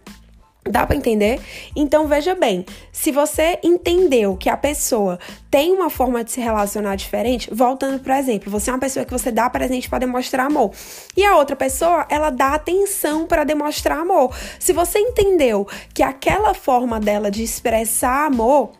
Dá 0.69 0.85
para 0.85 0.95
entender? 0.95 1.39
Então 1.75 2.07
veja 2.07 2.35
bem, 2.35 2.65
se 2.91 3.11
você 3.11 3.59
entendeu 3.63 4.35
que 4.35 4.49
a 4.49 4.57
pessoa 4.57 5.19
tem 5.49 5.73
uma 5.73 5.89
forma 5.89 6.23
de 6.23 6.31
se 6.31 6.41
relacionar 6.41 6.95
diferente, 6.95 7.49
voltando 7.53 7.99
para 7.99 8.19
exemplo, 8.19 8.51
você 8.51 8.69
é 8.69 8.73
uma 8.73 8.79
pessoa 8.79 9.05
que 9.05 9.11
você 9.11 9.31
dá 9.31 9.49
presente 9.49 9.89
para 9.89 9.99
demonstrar 9.99 10.45
amor, 10.45 10.71
e 11.15 11.25
a 11.25 11.35
outra 11.37 11.55
pessoa, 11.55 12.05
ela 12.09 12.29
dá 12.29 12.53
atenção 12.53 13.25
para 13.25 13.43
demonstrar 13.43 13.99
amor. 13.99 14.35
Se 14.59 14.73
você 14.73 14.99
entendeu 14.99 15.67
que 15.93 16.03
aquela 16.03 16.53
forma 16.53 16.99
dela 16.99 17.31
de 17.31 17.43
expressar 17.43 18.25
amor 18.25 18.71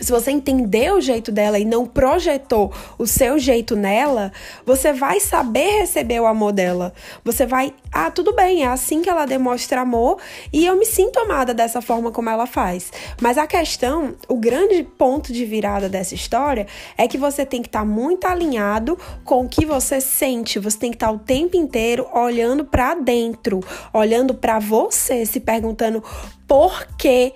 se 0.00 0.12
você 0.12 0.30
entendeu 0.30 0.96
o 0.96 1.00
jeito 1.00 1.32
dela 1.32 1.58
e 1.58 1.64
não 1.64 1.84
projetou 1.84 2.72
o 2.96 3.06
seu 3.06 3.38
jeito 3.38 3.74
nela, 3.74 4.32
você 4.64 4.92
vai 4.92 5.18
saber 5.18 5.80
receber 5.80 6.20
o 6.20 6.26
amor 6.26 6.52
dela. 6.52 6.92
Você 7.24 7.44
vai, 7.44 7.74
ah, 7.92 8.10
tudo 8.10 8.32
bem, 8.32 8.62
é 8.62 8.68
assim 8.68 9.02
que 9.02 9.10
ela 9.10 9.26
demonstra 9.26 9.80
amor 9.80 10.18
e 10.52 10.64
eu 10.64 10.76
me 10.76 10.86
sinto 10.86 11.18
amada 11.18 11.52
dessa 11.52 11.82
forma 11.82 12.12
como 12.12 12.30
ela 12.30 12.46
faz. 12.46 12.92
Mas 13.20 13.36
a 13.36 13.46
questão, 13.46 14.14
o 14.28 14.36
grande 14.36 14.84
ponto 14.84 15.32
de 15.32 15.44
virada 15.44 15.88
dessa 15.88 16.14
história 16.14 16.66
é 16.96 17.08
que 17.08 17.18
você 17.18 17.44
tem 17.44 17.60
que 17.60 17.68
estar 17.68 17.80
tá 17.80 17.84
muito 17.84 18.26
alinhado 18.26 18.96
com 19.24 19.44
o 19.44 19.48
que 19.48 19.66
você 19.66 20.00
sente. 20.00 20.60
Você 20.60 20.78
tem 20.78 20.90
que 20.90 20.96
estar 20.96 21.08
tá 21.08 21.12
o 21.12 21.18
tempo 21.18 21.56
inteiro 21.56 22.06
olhando 22.14 22.64
para 22.64 22.94
dentro, 22.94 23.60
olhando 23.92 24.32
para 24.32 24.60
você, 24.60 25.26
se 25.26 25.40
perguntando 25.40 26.02
por 26.46 26.86
quê, 26.96 27.34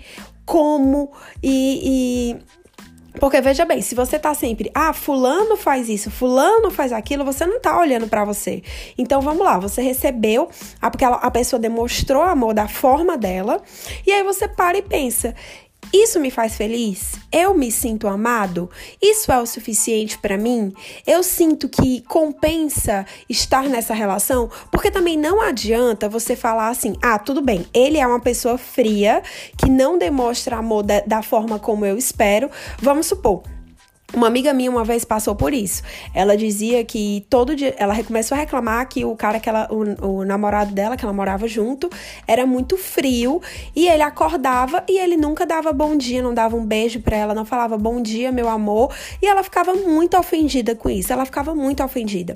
como 0.53 1.11
e, 1.43 2.37
e 2.37 3.19
porque 3.19 3.41
veja 3.41 3.65
bem, 3.65 3.81
se 3.81 3.95
você 3.95 4.19
tá 4.19 4.35
sempre, 4.35 4.71
ah, 4.75 4.93
fulano 4.93 5.57
faz 5.57 5.89
isso, 5.89 6.11
fulano 6.11 6.71
faz 6.71 6.93
aquilo, 6.93 7.25
você 7.25 7.47
não 7.47 7.59
tá 7.59 7.79
olhando 7.79 8.07
para 8.07 8.25
você. 8.25 8.63
Então 8.99 9.23
vamos 9.23 9.43
lá, 9.45 9.59
você 9.59 9.81
recebeu, 9.81 10.51
porque 10.91 11.05
a 11.05 11.31
pessoa 11.31 11.59
demonstrou 11.61 12.23
amor 12.23 12.53
da 12.53 12.69
forma 12.69 13.17
dela, 13.17 13.63
e 14.07 14.13
aí 14.13 14.23
você 14.23 14.47
para 14.47 14.77
e 14.77 14.83
pensa, 14.83 15.35
isso 15.93 16.19
me 16.19 16.31
faz 16.31 16.57
feliz? 16.57 17.13
Eu 17.31 17.55
me 17.55 17.71
sinto 17.71 18.09
amado? 18.09 18.71
Isso 19.01 19.31
é 19.31 19.39
o 19.39 19.47
suficiente 19.47 20.17
para 20.19 20.39
mim? 20.39 20.73
Eu 21.07 21.23
sinto 21.23 21.69
que 21.69 22.01
compensa 22.03 23.05
estar 23.29 23.65
nessa 23.65 23.93
relação? 23.93 24.51
Porque 24.71 24.91
também 24.91 25.19
não 25.19 25.41
adianta 25.41 26.09
você 26.09 26.35
falar 26.35 26.69
assim: 26.69 26.95
ah, 27.03 27.19
tudo 27.19 27.43
bem, 27.43 27.67
ele 27.75 27.99
é 27.99 28.07
uma 28.07 28.21
pessoa 28.21 28.57
fria, 28.57 29.23
que 29.57 29.69
não 29.69 29.99
demonstra 29.99 30.57
amor 30.57 30.83
da, 30.83 31.01
da 31.01 31.23
forma 31.23 31.59
como 31.59 31.85
eu 31.85 31.99
espero. 31.99 32.51
Vamos 32.81 33.07
supor. 33.07 33.43
Uma 34.15 34.27
amiga 34.27 34.53
minha 34.53 34.71
uma 34.71 34.85
vez 34.85 35.07
passou 35.07 35.35
por 35.35 35.55
isso. 35.55 35.83
Ela 36.15 36.37
dizia 36.37 36.85
que 36.85 37.25
todo 37.31 37.57
dia. 37.57 37.75
Ela 37.79 38.03
começou 38.05 38.37
a 38.37 38.41
reclamar 38.41 38.87
que 38.87 39.05
o 39.07 39.17
cara 39.17 39.41
que 39.41 39.49
ela. 39.49 39.67
O, 39.71 40.07
o, 40.07 40.25
namorado 40.25 40.73
dela, 40.75 40.99
que 40.99 41.05
ela 41.05 41.15
morava 41.15 41.49
junto, 41.49 41.89
era 42.27 42.45
muito 42.45 42.77
frio. 42.77 43.41
E 43.75 43.89
ele 43.89 44.03
acordava 44.03 44.85
e 44.87 44.99
ele 44.99 45.17
nunca 45.17 45.47
dava 45.47 45.73
bom 45.73 45.97
dia, 45.97 46.23
não 46.23 46.35
dava 46.35 46.57
um 46.57 46.65
beijo 46.65 47.01
pra 47.01 47.17
ela, 47.17 47.35
não 47.35 47.47
falava 47.47 47.79
bom 47.79 48.03
dia, 48.03 48.31
meu 48.31 48.51
amor. 48.51 48.95
E 49.23 49.27
ela 49.27 49.43
ficava 49.43 49.73
muito 49.75 50.17
ofendida 50.19 50.75
com 50.75 50.91
isso. 50.91 51.11
Ela 51.11 51.25
ficava 51.25 51.55
muito 51.55 51.83
ofendida. 51.83 52.35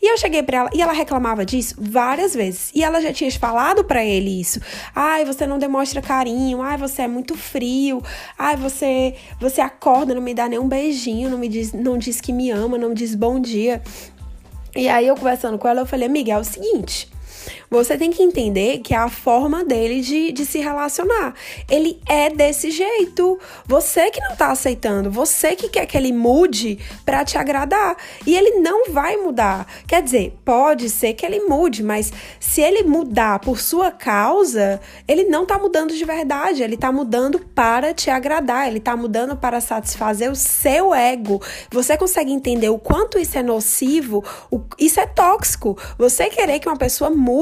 E 0.00 0.10
eu 0.10 0.16
cheguei 0.16 0.42
pra 0.42 0.58
ela 0.58 0.70
e 0.72 0.80
ela 0.80 0.92
reclamava 0.92 1.44
disso 1.44 1.74
várias 1.78 2.34
vezes. 2.34 2.70
E 2.74 2.82
ela 2.82 3.02
já 3.02 3.12
tinha 3.12 3.30
falado 3.32 3.84
para 3.84 4.02
ele 4.02 4.40
isso. 4.40 4.60
Ai, 4.94 5.26
você 5.26 5.46
não 5.46 5.58
demonstra 5.58 6.00
carinho. 6.00 6.62
Ai, 6.62 6.78
você 6.78 7.02
é 7.02 7.08
muito 7.08 7.36
frio. 7.36 8.02
Ai, 8.38 8.56
você, 8.56 9.14
você 9.38 9.60
acorda, 9.60 10.14
não 10.14 10.22
me 10.22 10.32
dá 10.32 10.48
nem 10.48 10.58
um 10.58 10.66
beijinho 10.66 11.17
não 11.26 11.38
me 11.38 11.48
diz, 11.48 11.72
não 11.72 11.96
diz 11.96 12.20
que 12.20 12.32
me 12.32 12.50
ama, 12.50 12.76
não 12.76 12.92
diz 12.92 13.14
bom 13.14 13.40
dia. 13.40 13.82
E 14.76 14.88
aí 14.88 15.06
eu 15.06 15.16
conversando 15.16 15.58
com 15.58 15.66
ela, 15.66 15.80
eu 15.80 15.86
falei, 15.86 16.06
amiga, 16.06 16.32
é 16.32 16.38
o 16.38 16.44
seguinte. 16.44 17.10
Você 17.70 17.96
tem 17.96 18.10
que 18.10 18.22
entender 18.22 18.78
que 18.78 18.94
é 18.94 18.96
a 18.96 19.08
forma 19.08 19.64
dele 19.64 20.00
de, 20.00 20.32
de 20.32 20.44
se 20.44 20.58
relacionar. 20.58 21.34
Ele 21.70 22.00
é 22.06 22.30
desse 22.30 22.70
jeito. 22.70 23.38
Você 23.66 24.10
que 24.10 24.20
não 24.20 24.36
tá 24.36 24.50
aceitando, 24.50 25.10
você 25.10 25.54
que 25.54 25.68
quer 25.68 25.86
que 25.86 25.96
ele 25.96 26.12
mude 26.12 26.78
para 27.04 27.24
te 27.24 27.38
agradar. 27.38 27.96
E 28.26 28.36
ele 28.36 28.60
não 28.60 28.90
vai 28.90 29.16
mudar. 29.16 29.66
Quer 29.86 30.02
dizer, 30.02 30.38
pode 30.44 30.88
ser 30.88 31.14
que 31.14 31.24
ele 31.24 31.40
mude, 31.40 31.82
mas 31.82 32.12
se 32.40 32.60
ele 32.60 32.82
mudar 32.82 33.38
por 33.38 33.60
sua 33.60 33.90
causa, 33.90 34.80
ele 35.06 35.24
não 35.24 35.44
tá 35.44 35.58
mudando 35.58 35.94
de 35.94 36.04
verdade. 36.04 36.62
Ele 36.62 36.76
tá 36.76 36.90
mudando 36.92 37.38
para 37.38 37.92
te 37.92 38.10
agradar. 38.10 38.68
Ele 38.68 38.80
tá 38.80 38.96
mudando 38.96 39.36
para 39.36 39.60
satisfazer 39.60 40.30
o 40.30 40.36
seu 40.36 40.94
ego. 40.94 41.42
Você 41.70 41.96
consegue 41.96 42.32
entender 42.32 42.68
o 42.68 42.78
quanto 42.78 43.18
isso 43.18 43.38
é 43.38 43.42
nocivo? 43.42 44.24
O, 44.50 44.60
isso 44.78 45.00
é 45.00 45.06
tóxico. 45.06 45.76
Você 45.96 46.28
querer 46.28 46.58
que 46.58 46.68
uma 46.68 46.76
pessoa 46.76 47.10
mude 47.10 47.37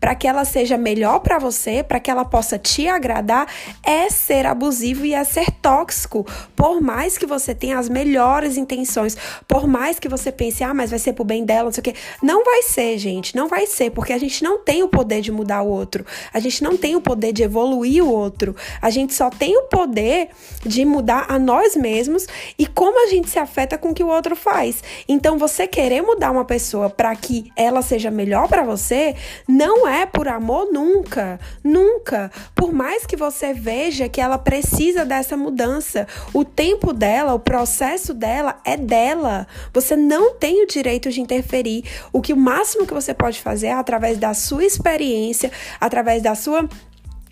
para 0.00 0.14
que 0.14 0.26
ela 0.26 0.44
seja 0.44 0.78
melhor 0.78 1.20
para 1.20 1.38
você, 1.38 1.82
para 1.82 2.00
que 2.00 2.10
ela 2.10 2.24
possa 2.24 2.58
te 2.58 2.88
agradar, 2.88 3.46
é 3.82 4.08
ser 4.08 4.46
abusivo 4.46 5.04
e 5.04 5.14
é 5.14 5.24
ser 5.24 5.50
tóxico. 5.50 6.26
Por 6.54 6.80
mais 6.80 7.18
que 7.18 7.26
você 7.26 7.54
tenha 7.54 7.78
as 7.78 7.88
melhores 7.88 8.56
intenções, 8.56 9.16
por 9.46 9.66
mais 9.66 9.98
que 9.98 10.08
você 10.08 10.32
pense, 10.32 10.64
ah, 10.64 10.74
mas 10.74 10.90
vai 10.90 10.98
ser 10.98 11.12
pro 11.12 11.24
bem 11.24 11.44
dela, 11.44 11.64
não 11.64 11.72
sei 11.72 11.80
o 11.80 11.84
quê. 11.84 11.94
Não 12.22 12.44
vai 12.44 12.62
ser, 12.62 12.98
gente, 12.98 13.34
não 13.36 13.48
vai 13.48 13.66
ser, 13.66 13.90
porque 13.90 14.12
a 14.12 14.18
gente 14.18 14.42
não 14.42 14.58
tem 14.58 14.82
o 14.82 14.88
poder 14.88 15.20
de 15.20 15.30
mudar 15.30 15.62
o 15.62 15.68
outro. 15.68 16.04
A 16.32 16.40
gente 16.40 16.62
não 16.62 16.76
tem 16.76 16.96
o 16.96 17.00
poder 17.00 17.32
de 17.32 17.42
evoluir 17.42 18.04
o 18.04 18.10
outro. 18.10 18.54
A 18.80 18.90
gente 18.90 19.14
só 19.14 19.30
tem 19.30 19.56
o 19.56 19.64
poder 19.64 20.28
de 20.64 20.84
mudar 20.84 21.26
a 21.28 21.38
nós 21.38 21.76
mesmos 21.76 22.26
e 22.58 22.66
como 22.66 23.06
a 23.06 23.10
gente 23.10 23.28
se 23.28 23.38
afeta 23.38 23.76
com 23.76 23.90
o 23.90 23.94
que 23.94 24.02
o 24.02 24.08
outro 24.08 24.34
faz. 24.34 24.82
Então, 25.08 25.38
você 25.38 25.66
querer 25.66 26.02
mudar 26.02 26.30
uma 26.30 26.44
pessoa 26.44 26.88
para 26.88 27.14
que 27.14 27.50
ela 27.56 27.82
seja 27.82 28.10
melhor 28.10 28.48
para 28.48 28.62
você, 28.62 29.14
não 29.48 29.86
é 29.86 30.06
por 30.06 30.28
amor 30.28 30.68
nunca, 30.72 31.38
nunca. 31.62 32.30
Por 32.54 32.72
mais 32.72 33.06
que 33.06 33.16
você 33.16 33.52
veja 33.52 34.08
que 34.08 34.20
ela 34.20 34.38
precisa 34.38 35.04
dessa 35.04 35.36
mudança, 35.36 36.06
o 36.32 36.44
tempo 36.44 36.92
dela, 36.92 37.34
o 37.34 37.38
processo 37.38 38.12
dela 38.12 38.60
é 38.64 38.76
dela. 38.76 39.46
Você 39.72 39.96
não 39.96 40.34
tem 40.34 40.62
o 40.62 40.66
direito 40.66 41.10
de 41.10 41.20
interferir. 41.20 41.84
O 42.12 42.20
que 42.20 42.32
o 42.32 42.36
máximo 42.36 42.86
que 42.86 42.94
você 42.94 43.12
pode 43.14 43.40
fazer 43.40 43.68
é 43.68 43.72
através 43.72 44.18
da 44.18 44.34
sua 44.34 44.64
experiência, 44.64 45.50
através 45.80 46.22
da 46.22 46.34
sua 46.34 46.68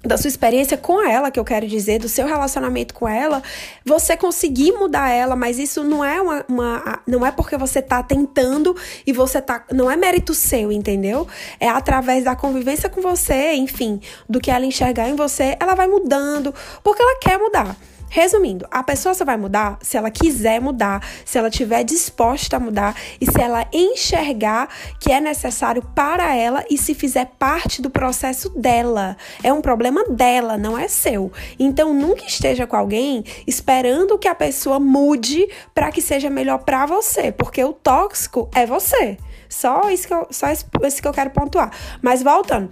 da 0.05 0.17
sua 0.19 0.29
experiência 0.29 0.77
com 0.77 1.01
ela, 1.01 1.31
que 1.31 1.41
eu 1.41 1.45
quero 1.45 1.67
dizer, 1.67 1.99
do 1.99 2.09
seu 2.09 2.27
relacionamento 2.27 2.93
com 2.95 3.09
ela, 3.09 3.43
você 3.85 4.17
conseguir 4.17 4.73
mudar 4.73 5.09
ela, 5.11 5.35
mas 5.35 5.59
isso 5.59 5.83
não 5.83 6.05
é 6.05 6.21
uma, 6.21 6.45
uma, 6.49 7.03
não 7.07 7.25
é 7.25 7.31
porque 7.31 7.57
você 7.57 7.81
tá 7.81 8.03
tentando 8.03 8.77
e 9.07 9.13
você 9.13 9.41
tá, 9.41 9.65
não 9.73 9.91
é 9.91 9.97
mérito 9.97 10.35
seu, 10.35 10.71
entendeu? 10.71 11.27
É 11.59 11.69
através 11.69 12.25
da 12.25 12.37
convivência 12.37 12.89
com 12.89 13.01
você, 13.01 13.55
enfim, 13.55 14.01
do 14.29 14.41
que 14.41 14.51
ela 14.51 14.67
enxergar 14.67 15.09
em 15.09 15.17
você, 15.17 15.57
ela 15.59 15.75
vai 15.75 15.87
mudando, 15.87 16.55
porque 16.83 17.03
ela 17.03 17.19
quer 17.19 17.39
mudar. 17.39 17.77
Resumindo, 18.15 18.65
a 18.71 18.81
pessoa 18.81 19.13
só 19.13 19.25
vai 19.25 19.37
mudar 19.37 19.77
se 19.83 19.97
ela 19.97 20.09
quiser 20.09 20.61
mudar, 20.61 21.05
se 21.25 21.37
ela 21.37 21.49
estiver 21.49 21.83
disposta 21.83 22.59
a 22.59 22.61
mudar 22.61 22.95
e 23.21 23.27
se 23.27 23.41
ela 23.41 23.67
enxergar 23.73 24.69
que 25.01 25.11
é 25.11 25.21
necessário 25.21 25.83
para 25.97 26.33
ela 26.33 26.65
e 26.71 26.79
se 26.79 26.95
fizer 26.95 27.33
parte 27.41 27.83
do 27.83 27.91
processo 27.91 28.51
dela. 28.51 29.17
É 29.43 29.53
um 29.53 29.61
problema 29.61 30.05
dela, 30.05 30.57
não 30.57 30.79
é 30.79 30.87
seu. 30.87 31.33
Então 31.59 31.93
nunca 31.93 32.25
esteja 32.25 32.69
com 32.69 32.77
alguém 32.77 33.25
esperando 33.49 34.17
que 34.17 34.29
a 34.29 34.35
pessoa 34.35 34.79
mude 34.79 35.49
para 35.75 35.91
que 35.91 36.01
seja 36.01 36.31
melhor 36.31 36.59
para 36.59 36.87
você, 36.87 37.33
porque 37.33 37.65
o 37.65 37.73
tóxico 37.73 38.49
é 38.55 38.65
você. 38.65 39.19
Só 39.49 39.91
isso 39.91 40.07
que 40.07 40.15
eu, 40.15 40.29
só 40.31 40.53
isso 40.53 41.03
que 41.03 41.09
eu 41.09 41.13
quero 41.13 41.31
pontuar. 41.31 41.73
Mas 42.01 42.23
voltando, 42.23 42.71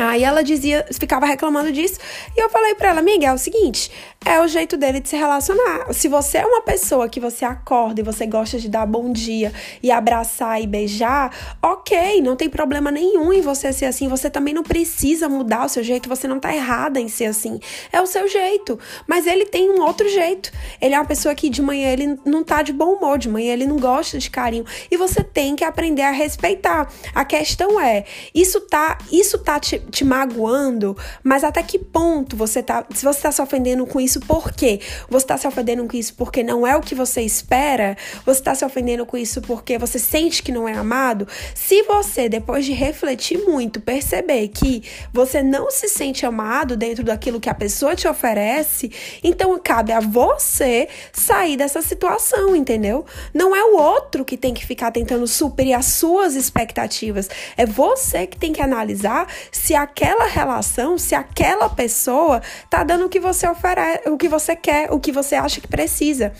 Aí 0.00 0.24
ela 0.24 0.42
dizia, 0.42 0.86
ficava 0.98 1.26
reclamando 1.26 1.70
disso, 1.72 1.98
e 2.34 2.42
eu 2.42 2.48
falei 2.48 2.74
para 2.74 2.88
ela, 2.88 3.00
amiga, 3.00 3.26
é 3.26 3.32
o 3.32 3.38
seguinte, 3.38 3.90
é 4.26 4.38
o 4.38 4.46
jeito 4.46 4.76
dele 4.76 5.00
de 5.00 5.08
se 5.08 5.16
relacionar. 5.16 5.92
Se 5.94 6.06
você 6.06 6.38
é 6.38 6.46
uma 6.46 6.60
pessoa 6.60 7.08
que 7.08 7.18
você 7.18 7.42
acorda 7.44 8.00
e 8.00 8.04
você 8.04 8.26
gosta 8.26 8.58
de 8.58 8.68
dar 8.68 8.84
bom 8.84 9.10
dia 9.10 9.50
e 9.82 9.90
abraçar 9.90 10.60
e 10.60 10.66
beijar, 10.66 11.56
ok, 11.62 12.20
não 12.20 12.36
tem 12.36 12.48
problema 12.48 12.90
nenhum 12.90 13.32
em 13.32 13.40
você 13.40 13.72
ser 13.72 13.86
assim. 13.86 14.08
Você 14.08 14.28
também 14.28 14.52
não 14.52 14.62
precisa 14.62 15.26
mudar 15.26 15.64
o 15.64 15.68
seu 15.70 15.82
jeito, 15.82 16.08
você 16.08 16.28
não 16.28 16.38
tá 16.38 16.54
errada 16.54 17.00
em 17.00 17.08
ser 17.08 17.26
assim. 17.26 17.58
É 17.90 18.00
o 18.00 18.06
seu 18.06 18.28
jeito. 18.28 18.78
Mas 19.06 19.26
ele 19.26 19.46
tem 19.46 19.70
um 19.70 19.80
outro 19.80 20.06
jeito. 20.08 20.52
Ele 20.80 20.94
é 20.94 20.98
uma 20.98 21.06
pessoa 21.06 21.34
que 21.34 21.48
de 21.48 21.62
manhã 21.62 21.88
ele 21.90 22.18
não 22.24 22.44
tá 22.44 22.60
de 22.60 22.74
bom 22.74 22.96
humor, 22.96 23.16
de 23.16 23.28
manhã 23.28 23.54
ele 23.54 23.66
não 23.66 23.78
gosta 23.78 24.18
de 24.18 24.30
carinho. 24.30 24.66
E 24.90 24.98
você 24.98 25.24
tem 25.24 25.56
que 25.56 25.64
aprender 25.64 26.02
a 26.02 26.10
respeitar. 26.10 26.92
A 27.14 27.24
questão 27.24 27.80
é, 27.80 28.04
isso 28.34 28.60
tá, 28.60 28.98
isso 29.10 29.38
tá 29.38 29.58
te, 29.58 29.78
te 29.78 30.04
magoando, 30.04 30.94
mas 31.24 31.42
até 31.42 31.62
que 31.62 31.78
ponto 31.78 32.36
você 32.36 32.62
tá. 32.62 32.84
Se 32.94 33.02
você 33.02 33.22
tá 33.22 33.32
se 33.32 33.40
ofendendo 33.40 33.86
com 33.86 34.00
isso, 34.00 34.09
por 34.18 34.50
quê? 34.50 34.80
Você 35.08 35.26
tá 35.26 35.36
se 35.36 35.46
ofendendo 35.46 35.86
com 35.86 35.96
isso 35.96 36.14
porque 36.14 36.42
não 36.42 36.66
é 36.66 36.74
o 36.74 36.80
que 36.80 36.94
você 36.94 37.20
espera? 37.20 37.96
Você 38.26 38.42
tá 38.42 38.54
se 38.54 38.64
ofendendo 38.64 39.06
com 39.06 39.16
isso 39.16 39.40
porque 39.42 39.78
você 39.78 39.98
sente 39.98 40.42
que 40.42 40.50
não 40.50 40.66
é 40.66 40.72
amado? 40.72 41.28
Se 41.54 41.82
você, 41.82 42.28
depois 42.28 42.64
de 42.64 42.72
refletir 42.72 43.38
muito, 43.38 43.80
perceber 43.80 44.48
que 44.48 44.82
você 45.12 45.42
não 45.42 45.70
se 45.70 45.88
sente 45.88 46.24
amado 46.24 46.76
dentro 46.76 47.04
daquilo 47.04 47.38
que 47.38 47.50
a 47.50 47.54
pessoa 47.54 47.94
te 47.94 48.08
oferece, 48.08 48.90
então 49.22 49.58
cabe 49.62 49.92
a 49.92 50.00
você 50.00 50.88
sair 51.12 51.56
dessa 51.56 51.82
situação, 51.82 52.56
entendeu? 52.56 53.04
Não 53.34 53.54
é 53.54 53.62
o 53.62 53.76
outro 53.76 54.24
que 54.24 54.36
tem 54.36 54.54
que 54.54 54.64
ficar 54.64 54.90
tentando 54.90 55.26
suprir 55.26 55.76
as 55.76 55.86
suas 55.86 56.34
expectativas. 56.34 57.28
É 57.56 57.66
você 57.66 58.26
que 58.26 58.38
tem 58.38 58.52
que 58.52 58.62
analisar 58.62 59.26
se 59.52 59.74
aquela 59.74 60.26
relação, 60.26 60.96
se 60.96 61.14
aquela 61.14 61.68
pessoa 61.68 62.40
tá 62.68 62.82
dando 62.82 63.06
o 63.06 63.08
que 63.08 63.20
você 63.20 63.48
oferece, 63.48 63.99
o 64.06 64.16
que 64.16 64.28
você 64.28 64.54
quer, 64.56 64.92
o 64.92 65.00
que 65.00 65.12
você 65.12 65.34
acha 65.34 65.60
que 65.60 65.68
precisa. 65.68 66.32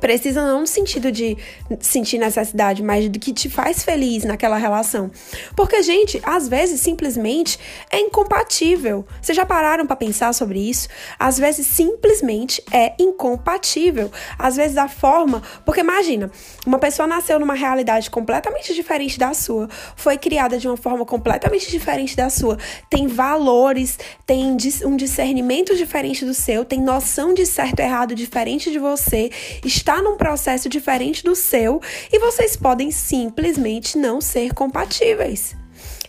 Precisa 0.00 0.42
não 0.42 0.60
no 0.60 0.66
sentido 0.66 1.12
de 1.12 1.36
sentir 1.80 2.18
necessidade, 2.18 2.82
mas 2.82 3.08
do 3.08 3.18
que 3.18 3.32
te 3.32 3.48
faz 3.48 3.82
feliz 3.82 4.24
naquela 4.24 4.56
relação. 4.56 5.10
Porque, 5.54 5.82
gente, 5.82 6.20
às 6.22 6.48
vezes 6.48 6.80
simplesmente 6.80 7.58
é 7.90 8.00
incompatível. 8.00 9.06
Vocês 9.20 9.36
já 9.36 9.46
pararam 9.46 9.86
para 9.86 9.96
pensar 9.96 10.32
sobre 10.32 10.58
isso? 10.58 10.88
Às 11.18 11.38
vezes 11.38 11.66
simplesmente 11.66 12.62
é 12.72 12.94
incompatível. 12.98 14.10
Às 14.38 14.56
vezes 14.56 14.76
a 14.76 14.88
forma. 14.88 15.42
Porque 15.64 15.80
imagina, 15.80 16.30
uma 16.66 16.78
pessoa 16.78 17.06
nasceu 17.06 17.38
numa 17.38 17.54
realidade 17.54 18.10
completamente 18.10 18.74
diferente 18.74 19.18
da 19.18 19.34
sua, 19.34 19.68
foi 19.96 20.16
criada 20.16 20.58
de 20.58 20.66
uma 20.66 20.76
forma 20.76 21.04
completamente 21.04 21.70
diferente 21.70 22.16
da 22.16 22.30
sua, 22.30 22.58
tem 22.88 23.06
valores, 23.06 23.98
tem 24.26 24.56
um 24.84 24.96
discernimento 24.96 25.76
diferente 25.76 26.24
do 26.24 26.34
seu, 26.34 26.64
tem 26.64 26.80
noção 26.80 27.34
de 27.34 27.44
certo 27.44 27.80
e 27.80 27.82
errado 27.82 28.14
diferente 28.14 28.70
de 28.70 28.78
você 28.78 29.30
está 29.64 29.89
num 29.98 30.16
processo 30.16 30.68
diferente 30.68 31.24
do 31.24 31.34
seu 31.34 31.80
e 32.12 32.18
vocês 32.18 32.56
podem 32.56 32.90
simplesmente 32.90 33.96
não 33.96 34.20
ser 34.20 34.52
compatíveis. 34.54 35.56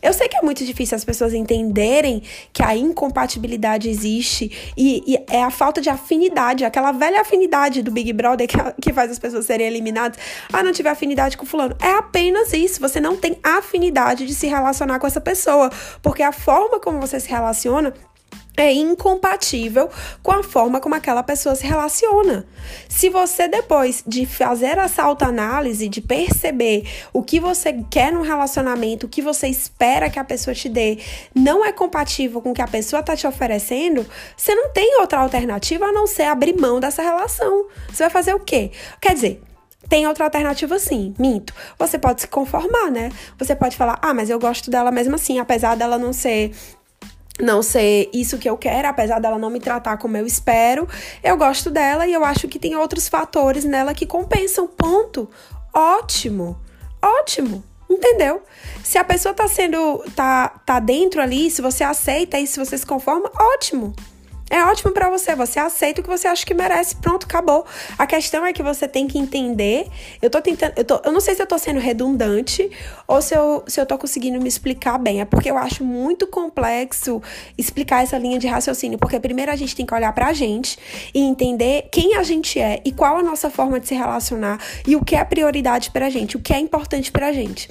Eu 0.02 0.14
sei 0.14 0.28
que 0.28 0.36
é 0.36 0.42
muito 0.42 0.66
difícil 0.66 0.96
as 0.96 1.06
pessoas 1.06 1.34
entenderem 1.34 2.24
que 2.52 2.64
a 2.64 2.76
incompatibilidade 2.76 3.88
existe 3.88 4.74
e, 4.76 5.04
e, 5.06 5.26
é 5.30 5.44
a 5.44 5.52
falta 5.52 5.80
de 5.80 5.90
afinidade, 5.90 6.66
aquela 6.66 6.92
velha 6.92 7.22
afinidade 7.22 7.84
do 7.84 7.92
Big 7.92 8.12
Brother 8.12 8.48
que, 8.48 8.58
que 8.82 8.94
faz 8.94 9.12
as 9.12 9.20
pessoas 9.20 9.46
serem 9.46 9.68
eliminadas. 9.68 10.18
Ah, 10.52 10.64
não 10.64 10.72
tive 10.72 10.90
afinidade 10.90 11.38
com 11.38 11.46
fulano. 11.46 11.76
É 11.80 11.92
apenas 11.92 12.52
isso. 12.52 12.80
Você 12.82 13.00
não 13.00 13.16
tem 13.16 13.38
afinidade 13.44 14.26
de 14.26 14.34
se 14.34 14.48
relacionar 14.48 14.98
com 14.98 15.06
essa 15.06 15.22
pessoa, 15.22 15.70
porque 16.02 16.24
a 16.24 16.32
forma 16.32 16.80
como 16.80 17.00
você 17.00 17.20
se 17.20 17.30
relaciona 17.30 17.94
é 18.58 18.72
incompatível 18.72 19.90
com 20.22 20.32
a 20.32 20.44
forma 20.44 20.80
como 20.80 20.96
aquela 20.96 21.24
pessoa 21.24 21.56
se 21.56 21.66
relaciona. 21.66 22.46
Se 22.90 23.10
você, 23.10 23.48
depois 23.48 24.04
de 24.06 24.26
fazer 24.26 24.78
essa 24.78 25.04
autoanálise, 25.04 25.88
de 25.88 26.02
perceber 26.02 26.86
o 27.14 27.24
que 27.24 27.40
você 27.40 27.74
quer 27.90 28.12
no 28.12 28.22
relacionamento, 28.22 29.06
o 29.06 29.10
que 29.10 29.22
você 29.22 29.48
espera 29.48 30.10
que 30.10 30.20
a 30.20 30.24
pessoa 30.24 30.54
te 30.54 30.68
dê, 30.68 31.00
não 31.34 31.64
é 31.66 31.72
compatível 31.72 32.42
com 32.42 32.52
o 32.52 32.54
que 32.54 32.62
a 32.62 32.68
pessoa 32.68 33.00
está 33.00 33.16
te 33.16 33.26
oferecendo, 33.26 34.06
você 34.36 34.54
não 34.54 34.70
tem 34.70 35.00
outra 35.00 35.20
alternativa 35.20 35.86
a 35.86 35.92
não 35.92 36.06
ser 36.06 36.24
abrir 36.24 36.60
mão 36.60 36.80
dessa 36.80 37.02
relação. 37.02 37.68
Você 37.90 38.04
vai 38.04 38.10
fazer 38.10 38.34
o 38.34 38.40
quê? 38.40 38.72
Quer 39.00 39.14
dizer, 39.14 39.42
tem 39.90 40.08
outra 40.08 40.26
alternativa 40.26 40.78
sim, 40.78 41.14
minto. 41.18 41.54
Você 41.78 41.98
pode 41.98 42.22
se 42.22 42.28
conformar, 42.28 42.92
né? 42.92 43.12
Você 43.38 43.56
pode 43.56 43.76
falar, 43.76 44.00
ah, 44.02 44.14
mas 44.14 44.30
eu 44.30 44.40
gosto 44.40 44.70
dela 44.70 44.92
mesmo 44.92 45.16
assim, 45.16 45.40
apesar 45.40 45.76
dela 45.76 45.98
não 45.98 46.14
ser 46.14 46.52
não 47.40 47.62
ser 47.62 48.10
isso 48.14 48.38
que 48.38 48.50
eu 48.50 48.58
quero, 48.58 48.88
apesar 48.88 49.20
dela 49.20 49.38
não 49.38 49.50
me 49.50 49.60
tratar 49.60 49.98
como 49.98 50.18
eu 50.18 50.26
espero, 50.26 50.88
eu 51.24 51.38
gosto 51.38 51.70
dela 51.70 52.06
e 52.06 52.14
eu 52.14 52.24
acho 52.24 52.48
que 52.48 52.60
tem 52.60 52.76
outros 52.76 53.08
fatores 53.08 53.64
nela 53.64 53.94
que 53.94 54.06
compensam. 54.06 54.68
Ponto. 54.68 55.30
Ótimo. 55.74 56.60
Ótimo. 57.02 57.64
Entendeu? 57.90 58.42
Se 58.84 58.98
a 58.98 59.04
pessoa 59.04 59.34
tá 59.34 59.48
sendo 59.48 60.04
tá 60.16 60.50
tá 60.66 60.80
dentro 60.80 61.22
ali, 61.22 61.52
se 61.52 61.62
você 61.62 61.84
aceita 61.84 62.40
e 62.40 62.48
se 62.48 62.58
você 62.58 62.78
se 62.78 62.86
conforma, 62.86 63.30
ótimo. 63.56 63.94
É 64.52 64.66
ótimo 64.66 64.92
para 64.92 65.10
você, 65.10 65.34
você 65.34 65.60
aceita 65.60 66.02
o 66.02 66.04
que 66.04 66.10
você 66.10 66.28
acha 66.28 66.46
que 66.46 66.54
merece, 66.54 66.98
pronto, 66.98 67.26
acabou. 67.26 67.66
A 67.98 68.06
questão 68.06 68.46
é 68.46 68.52
que 68.52 68.62
você 68.62 68.86
tem 68.86 69.08
que 69.08 69.18
entender. 69.18 69.88
Eu 70.22 70.30
tô 70.30 70.42
tentando, 70.42 70.74
eu, 70.76 70.84
tô, 70.84 71.00
eu 71.06 71.12
não 71.14 71.22
sei 71.22 71.34
se 71.36 71.42
eu 71.42 71.48
tô 71.48 71.58
sendo 71.58 71.80
redundante 71.80 72.70
ou 73.08 73.22
se 73.22 73.34
eu, 73.34 73.64
se 73.66 73.80
eu 73.80 73.86
tô 73.86 73.98
conseguindo 73.98 74.42
me 74.42 74.50
explicar 74.50 74.98
bem. 74.98 75.22
É 75.22 75.26
porque 75.26 75.50
eu 75.50 75.58
acho 75.58 75.86
muito 75.86 76.28
complexo 76.28 77.22
explicar 77.58 78.04
essa 78.04 78.18
linha 78.18 78.38
de 78.38 78.48
raciocínio, 78.48 79.00
porque 79.00 79.18
primeiro 79.22 79.54
a 79.54 79.56
gente 79.56 79.74
tem 79.74 79.86
que 79.86 79.94
olhar 79.94 80.12
pra 80.12 80.34
gente 80.34 80.78
e 81.16 81.22
entender 81.22 81.88
quem 81.90 82.18
a 82.18 82.24
gente 82.24 82.60
é 82.60 82.82
e 82.84 82.92
qual 82.92 83.20
a 83.20 83.24
nossa 83.24 83.50
forma 83.50 83.80
de 83.80 83.88
se 83.88 83.96
relacionar 83.96 84.60
e 84.86 84.98
o 84.98 85.06
que 85.06 85.16
é 85.16 85.24
prioridade 85.24 85.92
pra 85.92 86.10
gente, 86.10 86.36
o 86.36 86.42
que 86.42 86.54
é 86.54 86.60
importante 86.60 87.10
pra 87.10 87.32
gente. 87.32 87.70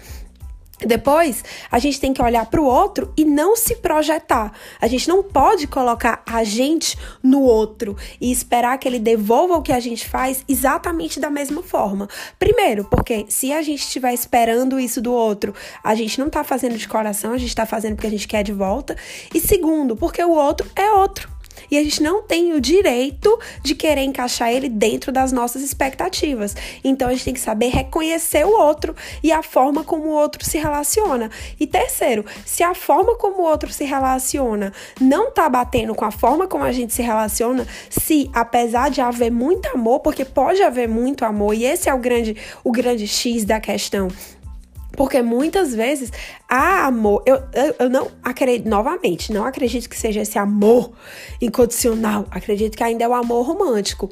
Depois, 0.86 1.44
a 1.70 1.78
gente 1.78 2.00
tem 2.00 2.12
que 2.12 2.22
olhar 2.22 2.46
para 2.46 2.60
o 2.60 2.64
outro 2.64 3.12
e 3.16 3.24
não 3.24 3.56
se 3.56 3.76
projetar. 3.76 4.52
A 4.80 4.86
gente 4.86 5.08
não 5.08 5.22
pode 5.22 5.66
colocar 5.66 6.22
a 6.26 6.42
gente 6.42 6.96
no 7.22 7.42
outro 7.42 7.96
e 8.20 8.32
esperar 8.32 8.78
que 8.78 8.88
ele 8.88 8.98
devolva 8.98 9.56
o 9.56 9.62
que 9.62 9.72
a 9.72 9.80
gente 9.80 10.08
faz 10.08 10.44
exatamente 10.48 11.20
da 11.20 11.30
mesma 11.30 11.62
forma. 11.62 12.08
Primeiro, 12.38 12.84
porque 12.84 13.26
se 13.28 13.52
a 13.52 13.62
gente 13.62 13.80
estiver 13.80 14.14
esperando 14.14 14.80
isso 14.80 15.00
do 15.00 15.12
outro, 15.12 15.54
a 15.84 15.94
gente 15.94 16.18
não 16.18 16.28
está 16.28 16.42
fazendo 16.42 16.76
de 16.76 16.88
coração, 16.88 17.32
a 17.32 17.38
gente 17.38 17.48
está 17.48 17.66
fazendo 17.66 17.94
porque 17.94 18.06
a 18.06 18.10
gente 18.10 18.28
quer 18.28 18.42
de 18.42 18.52
volta. 18.52 18.96
E 19.34 19.40
segundo, 19.40 19.96
porque 19.96 20.22
o 20.22 20.30
outro 20.30 20.66
é 20.74 20.90
outro 20.92 21.39
e 21.70 21.78
a 21.78 21.82
gente 21.82 22.02
não 22.02 22.22
tem 22.22 22.52
o 22.52 22.60
direito 22.60 23.38
de 23.62 23.74
querer 23.74 24.02
encaixar 24.02 24.50
ele 24.52 24.68
dentro 24.68 25.12
das 25.12 25.32
nossas 25.32 25.62
expectativas. 25.62 26.56
Então 26.82 27.08
a 27.08 27.12
gente 27.12 27.24
tem 27.24 27.34
que 27.34 27.40
saber 27.40 27.68
reconhecer 27.68 28.44
o 28.44 28.58
outro 28.58 28.94
e 29.22 29.32
a 29.32 29.42
forma 29.42 29.84
como 29.84 30.08
o 30.08 30.12
outro 30.12 30.44
se 30.44 30.58
relaciona. 30.58 31.30
E 31.58 31.66
terceiro, 31.66 32.24
se 32.44 32.62
a 32.62 32.74
forma 32.74 33.16
como 33.16 33.42
o 33.42 33.44
outro 33.44 33.72
se 33.72 33.84
relaciona 33.84 34.72
não 35.00 35.30
tá 35.30 35.48
batendo 35.48 35.94
com 35.94 36.04
a 36.04 36.10
forma 36.10 36.46
como 36.46 36.64
a 36.64 36.72
gente 36.72 36.92
se 36.92 37.02
relaciona, 37.02 37.66
se 37.88 38.30
apesar 38.32 38.90
de 38.90 39.00
haver 39.00 39.30
muito 39.30 39.68
amor, 39.68 40.00
porque 40.00 40.24
pode 40.24 40.62
haver 40.62 40.88
muito 40.88 41.24
amor, 41.24 41.54
e 41.54 41.64
esse 41.64 41.88
é 41.88 41.94
o 41.94 41.98
grande 41.98 42.36
o 42.64 42.70
grande 42.72 43.06
X 43.06 43.44
da 43.44 43.60
questão 43.60 44.08
porque 44.92 45.22
muitas 45.22 45.74
vezes 45.74 46.12
há 46.48 46.86
amor. 46.86 47.22
Eu, 47.26 47.36
eu, 47.52 47.74
eu, 47.78 47.90
não 47.90 48.10
acredito, 48.22 48.68
novamente, 48.68 49.32
não 49.32 49.44
acredito 49.44 49.88
que 49.88 49.98
seja 49.98 50.20
esse 50.20 50.38
amor 50.38 50.92
incondicional. 51.40 52.26
Acredito 52.30 52.76
que 52.76 52.82
ainda 52.82 53.04
é 53.04 53.08
o 53.08 53.14
amor 53.14 53.46
romântico. 53.46 54.10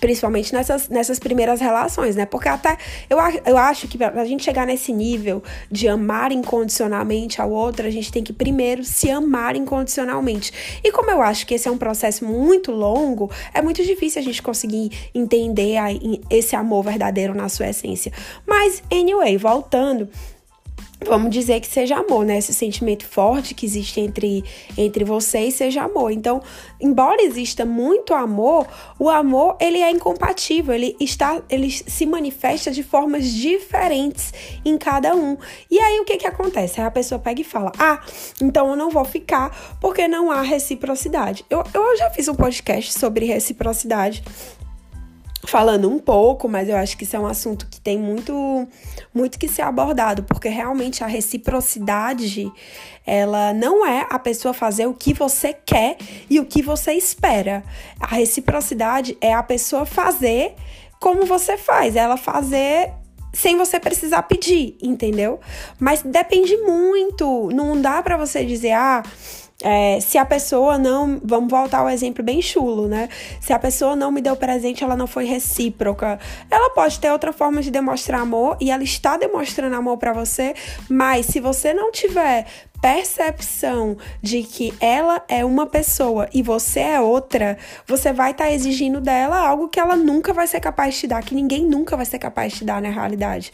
Principalmente 0.00 0.52
nessas, 0.52 0.88
nessas 0.88 1.18
primeiras 1.18 1.60
relações, 1.60 2.14
né? 2.14 2.24
Porque 2.24 2.48
até 2.48 2.76
eu, 3.10 3.18
eu 3.44 3.56
acho 3.56 3.88
que 3.88 3.98
pra 3.98 4.24
gente 4.24 4.44
chegar 4.44 4.66
nesse 4.66 4.92
nível 4.92 5.42
de 5.70 5.88
amar 5.88 6.30
incondicionalmente 6.30 7.40
ao 7.40 7.50
outro, 7.50 7.86
a 7.86 7.90
gente 7.90 8.12
tem 8.12 8.22
que 8.22 8.32
primeiro 8.32 8.84
se 8.84 9.10
amar 9.10 9.56
incondicionalmente. 9.56 10.52
E 10.84 10.92
como 10.92 11.10
eu 11.10 11.20
acho 11.20 11.46
que 11.46 11.54
esse 11.54 11.66
é 11.66 11.70
um 11.70 11.78
processo 11.78 12.24
muito 12.24 12.70
longo, 12.70 13.30
é 13.52 13.60
muito 13.60 13.82
difícil 13.82 14.20
a 14.20 14.24
gente 14.24 14.40
conseguir 14.40 14.92
entender 15.14 15.78
a, 15.78 15.88
esse 16.30 16.54
amor 16.54 16.84
verdadeiro 16.84 17.34
na 17.34 17.48
sua 17.48 17.68
essência. 17.68 18.12
Mas, 18.46 18.82
anyway, 18.92 19.36
voltando 19.36 20.08
vamos 21.06 21.30
dizer 21.30 21.60
que 21.60 21.66
seja 21.66 21.96
amor, 21.96 22.24
né? 22.24 22.38
Esse 22.38 22.52
sentimento 22.52 23.06
forte 23.06 23.54
que 23.54 23.64
existe 23.64 24.00
entre, 24.00 24.44
entre 24.76 25.04
vocês 25.04 25.54
seja 25.54 25.84
amor. 25.84 26.10
Então, 26.10 26.42
embora 26.80 27.22
exista 27.22 27.64
muito 27.64 28.14
amor, 28.14 28.66
o 28.98 29.08
amor 29.08 29.56
ele 29.60 29.78
é 29.78 29.90
incompatível, 29.90 30.74
ele 30.74 30.96
está, 31.00 31.40
ele 31.48 31.70
se 31.70 32.06
manifesta 32.06 32.70
de 32.70 32.82
formas 32.82 33.30
diferentes 33.30 34.32
em 34.64 34.76
cada 34.76 35.14
um. 35.14 35.36
E 35.70 35.78
aí 35.78 36.00
o 36.00 36.04
que 36.04 36.16
que 36.16 36.26
acontece? 36.26 36.80
Aí 36.80 36.86
a 36.86 36.90
pessoa 36.90 37.18
pega 37.18 37.40
e 37.40 37.44
fala: 37.44 37.72
"Ah, 37.78 38.00
então 38.42 38.68
eu 38.70 38.76
não 38.76 38.90
vou 38.90 39.04
ficar 39.04 39.76
porque 39.80 40.08
não 40.08 40.30
há 40.30 40.42
reciprocidade". 40.42 41.44
Eu, 41.48 41.62
eu 41.72 41.96
já 41.96 42.10
fiz 42.10 42.28
um 42.28 42.34
podcast 42.34 42.92
sobre 42.92 43.26
reciprocidade 43.26 44.22
falando 45.50 45.90
um 45.90 45.98
pouco, 45.98 46.48
mas 46.48 46.68
eu 46.68 46.76
acho 46.76 46.96
que 46.96 47.04
isso 47.04 47.16
é 47.16 47.18
um 47.18 47.26
assunto 47.26 47.66
que 47.68 47.80
tem 47.80 47.98
muito 47.98 48.66
muito 49.14 49.38
que 49.38 49.48
ser 49.48 49.62
abordado, 49.62 50.22
porque 50.22 50.48
realmente 50.48 51.02
a 51.02 51.06
reciprocidade, 51.06 52.52
ela 53.06 53.52
não 53.54 53.86
é 53.86 54.06
a 54.10 54.18
pessoa 54.18 54.52
fazer 54.52 54.86
o 54.86 54.94
que 54.94 55.14
você 55.14 55.52
quer 55.52 55.96
e 56.28 56.38
o 56.38 56.44
que 56.44 56.62
você 56.62 56.92
espera. 56.92 57.64
A 57.98 58.06
reciprocidade 58.06 59.16
é 59.20 59.32
a 59.32 59.42
pessoa 59.42 59.86
fazer 59.86 60.54
como 61.00 61.24
você 61.24 61.56
faz, 61.56 61.96
ela 61.96 62.16
fazer 62.16 62.92
sem 63.32 63.56
você 63.56 63.78
precisar 63.78 64.22
pedir, 64.22 64.76
entendeu? 64.82 65.38
Mas 65.78 66.02
depende 66.02 66.56
muito, 66.58 67.50
não 67.52 67.80
dá 67.80 68.02
para 68.02 68.16
você 68.16 68.44
dizer, 68.44 68.72
ah, 68.72 69.02
é, 69.62 69.98
se 70.00 70.16
a 70.16 70.24
pessoa 70.24 70.78
não. 70.78 71.20
Vamos 71.24 71.50
voltar 71.50 71.78
ao 71.78 71.90
exemplo 71.90 72.22
bem 72.22 72.40
chulo, 72.40 72.86
né? 72.86 73.08
Se 73.40 73.52
a 73.52 73.58
pessoa 73.58 73.96
não 73.96 74.12
me 74.12 74.20
deu 74.20 74.36
presente, 74.36 74.84
ela 74.84 74.96
não 74.96 75.06
foi 75.06 75.24
recíproca. 75.24 76.18
Ela 76.50 76.70
pode 76.70 77.00
ter 77.00 77.10
outra 77.10 77.32
forma 77.32 77.60
de 77.60 77.70
demonstrar 77.70 78.20
amor 78.20 78.56
e 78.60 78.70
ela 78.70 78.84
está 78.84 79.16
demonstrando 79.16 79.74
amor 79.74 79.98
para 79.98 80.12
você, 80.12 80.54
mas 80.88 81.26
se 81.26 81.40
você 81.40 81.74
não 81.74 81.90
tiver 81.90 82.46
percepção 82.80 83.96
de 84.22 84.44
que 84.44 84.72
ela 84.78 85.24
é 85.28 85.44
uma 85.44 85.66
pessoa 85.66 86.28
e 86.32 86.42
você 86.42 86.78
é 86.78 87.00
outra, 87.00 87.58
você 87.84 88.12
vai 88.12 88.30
estar 88.30 88.44
tá 88.44 88.52
exigindo 88.52 89.00
dela 89.00 89.36
algo 89.36 89.68
que 89.68 89.80
ela 89.80 89.96
nunca 89.96 90.32
vai 90.32 90.46
ser 90.46 90.60
capaz 90.60 90.94
de 90.94 91.00
te 91.00 91.06
dar, 91.08 91.22
que 91.24 91.34
ninguém 91.34 91.64
nunca 91.64 91.96
vai 91.96 92.06
ser 92.06 92.20
capaz 92.20 92.52
de 92.52 92.58
te 92.60 92.64
dar 92.64 92.80
na 92.80 92.90
realidade. 92.90 93.52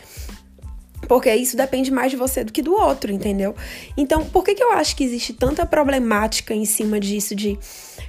Porque 1.07 1.35
isso 1.35 1.57
depende 1.57 1.91
mais 1.91 2.11
de 2.11 2.17
você 2.17 2.45
do 2.45 2.53
que 2.53 2.63
do 2.63 2.75
outro, 2.75 3.13
entendeu? 3.13 3.55
Então, 3.97 4.25
por 4.27 4.45
que, 4.45 4.55
que 4.55 4.63
eu 4.63 4.73
acho 4.73 4.97
que 4.97 5.05
existe 5.05 5.33
tanta 5.33 5.67
problemática 5.67 6.55
em 6.55 6.65
cima 6.65 6.99
disso 7.01 7.35
de 7.35 7.59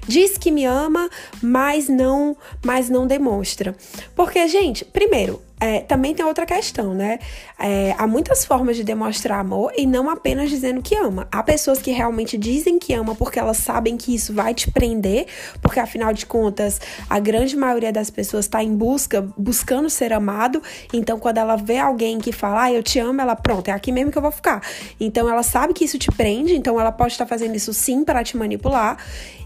diz 0.07 0.37
que 0.37 0.51
me 0.51 0.65
ama, 0.65 1.09
mas 1.41 1.87
não, 1.87 2.35
mas 2.63 2.89
não 2.89 3.07
demonstra? 3.07 3.75
Porque, 4.15 4.47
gente, 4.47 4.85
primeiro, 4.85 5.41
é, 5.59 5.79
também 5.79 6.13
tem 6.13 6.25
outra 6.25 6.45
questão, 6.45 6.93
né? 6.93 7.19
É, 7.57 7.95
há 7.97 8.05
muitas 8.05 8.43
formas 8.43 8.75
de 8.75 8.83
demonstrar 8.83 9.39
amor 9.39 9.71
e 9.77 9.85
não 9.85 10.09
apenas 10.09 10.49
dizendo 10.49 10.81
que 10.81 10.95
ama. 10.95 11.27
Há 11.31 11.41
pessoas 11.41 11.81
que 11.81 11.91
realmente 11.91 12.37
dizem 12.37 12.77
que 12.77 12.93
ama 12.93 13.15
porque 13.15 13.39
elas 13.39 13.57
sabem 13.57 13.95
que 13.95 14.13
isso 14.13 14.33
vai 14.33 14.53
te 14.53 14.69
prender, 14.69 15.27
porque 15.61 15.79
afinal 15.79 16.11
de 16.11 16.25
contas, 16.25 16.81
a 17.09 17.19
grande 17.19 17.55
maioria 17.55 17.91
das 17.91 18.09
pessoas 18.09 18.45
está 18.45 18.61
em 18.61 18.75
busca, 18.75 19.27
buscando 19.37 19.89
ser 19.89 20.11
amado. 20.11 20.61
Então, 20.91 21.17
quando 21.17 21.37
ela 21.37 21.55
vê 21.55 21.77
alguém 21.77 22.19
que 22.19 22.33
fala, 22.33 22.63
ah, 22.63 22.73
eu 22.73 22.83
te 22.83 22.99
amo, 22.99 23.21
ela, 23.21 23.35
pronto, 23.35 23.69
é 23.69 23.71
aqui 23.71 23.91
mesmo 23.91 24.11
que 24.11 24.17
eu 24.17 24.21
vou 24.21 24.31
ficar. 24.31 24.61
Então, 24.99 25.29
ela 25.29 25.43
sabe 25.43 25.73
que 25.73 25.85
isso 25.85 25.97
te 25.97 26.11
prende, 26.11 26.55
então 26.55 26.79
ela 26.79 26.91
pode 26.91 27.13
estar 27.13 27.25
fazendo 27.25 27.55
isso 27.55 27.73
sim 27.73 28.03
para 28.03 28.23
te 28.23 28.35
manipular. 28.35 28.97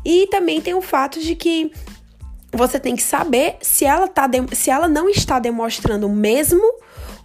E 0.04 0.28
também 0.28 0.60
tem 0.60 0.74
o 0.74 0.82
fato 0.82 1.20
de 1.20 1.36
que 1.36 1.72
você 2.52 2.80
tem 2.80 2.96
que 2.96 3.04
saber 3.04 3.58
se 3.62 3.86
ela, 3.86 4.08
tá 4.08 4.30
se 4.54 4.70
ela 4.70 4.88
não 4.88 5.10
está 5.10 5.40
demonstrando 5.40 6.08
o 6.08 6.14
mesmo 6.16 6.64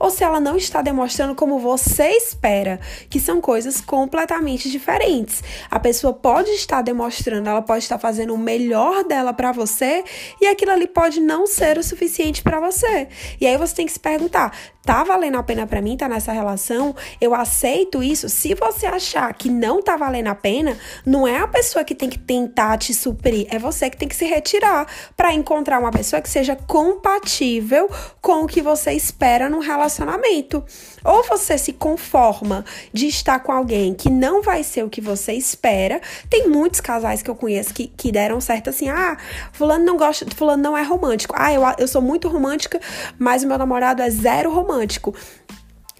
ou 0.04 0.10
se 0.10 0.22
ela 0.22 0.38
não 0.38 0.54
está 0.54 0.82
demonstrando 0.82 1.34
como 1.34 1.58
você 1.58 2.10
espera, 2.10 2.78
que 3.08 3.18
são 3.18 3.40
coisas 3.40 3.80
completamente 3.80 4.70
diferentes. 4.70 5.42
A 5.70 5.80
pessoa 5.80 6.12
pode 6.12 6.50
estar 6.50 6.82
demonstrando, 6.82 7.48
ela 7.48 7.62
pode 7.62 7.84
estar 7.84 7.98
fazendo 7.98 8.34
o 8.34 8.38
melhor 8.38 9.04
dela 9.04 9.32
para 9.32 9.50
você 9.50 10.04
e 10.42 10.46
aquilo 10.46 10.72
ali 10.72 10.86
pode 10.86 11.20
não 11.20 11.46
ser 11.46 11.78
o 11.78 11.82
suficiente 11.82 12.42
para 12.42 12.60
você. 12.60 13.08
E 13.40 13.46
aí 13.46 13.56
você 13.56 13.76
tem 13.76 13.86
que 13.86 13.92
se 13.92 13.98
perguntar: 13.98 14.54
tá 14.84 15.02
valendo 15.02 15.38
a 15.38 15.42
pena 15.42 15.66
para 15.66 15.80
mim 15.80 15.94
estar 15.94 16.06
tá 16.06 16.14
nessa 16.14 16.32
relação? 16.32 16.94
Eu 17.18 17.34
aceito 17.34 18.02
isso? 18.02 18.28
Se 18.28 18.54
você 18.54 18.84
achar 18.84 19.32
que 19.32 19.48
não 19.48 19.80
tá 19.80 19.96
valendo 19.96 20.26
a 20.26 20.34
pena, 20.34 20.76
não 21.06 21.26
é 21.26 21.38
a 21.38 21.48
pessoa 21.48 21.82
que 21.82 21.94
tem 21.94 22.10
que 22.10 22.18
tentar 22.18 22.76
te 22.76 22.92
suprir, 22.92 23.46
é 23.50 23.58
você 23.58 23.88
que 23.88 23.96
tem 23.96 24.06
que 24.06 24.16
se 24.16 24.26
retirar 24.26 24.86
para 25.16 25.32
encontrar 25.32 25.80
uma 25.80 25.90
pessoa 25.90 26.20
que 26.20 26.28
seja 26.28 26.54
compatível 26.54 27.90
com 28.20 28.44
o 28.44 28.46
que 28.46 28.60
você 28.60 28.92
espera 28.92 29.48
num 29.48 29.60
relacionamento. 29.60 29.93
Ou 31.04 31.22
você 31.24 31.56
se 31.58 31.72
conforma 31.72 32.64
de 32.92 33.06
estar 33.06 33.40
com 33.40 33.52
alguém 33.52 33.94
que 33.94 34.10
não 34.10 34.42
vai 34.42 34.62
ser 34.62 34.82
o 34.84 34.90
que 34.90 35.00
você 35.00 35.32
espera. 35.32 36.00
Tem 36.28 36.48
muitos 36.48 36.80
casais 36.80 37.22
que 37.22 37.30
eu 37.30 37.34
conheço 37.34 37.72
que, 37.74 37.88
que 37.88 38.10
deram 38.10 38.40
certo 38.40 38.70
assim: 38.70 38.88
ah, 38.88 39.16
fulano 39.52 39.84
não 39.84 39.96
gosta, 39.96 40.26
fulano 40.34 40.62
não 40.62 40.76
é 40.76 40.82
romântico. 40.82 41.34
Ah, 41.38 41.52
eu, 41.52 41.62
eu 41.78 41.88
sou 41.88 42.02
muito 42.02 42.28
romântica, 42.28 42.80
mas 43.18 43.44
o 43.44 43.46
meu 43.46 43.58
namorado 43.58 44.02
é 44.02 44.10
zero 44.10 44.52
romântico. 44.52 45.14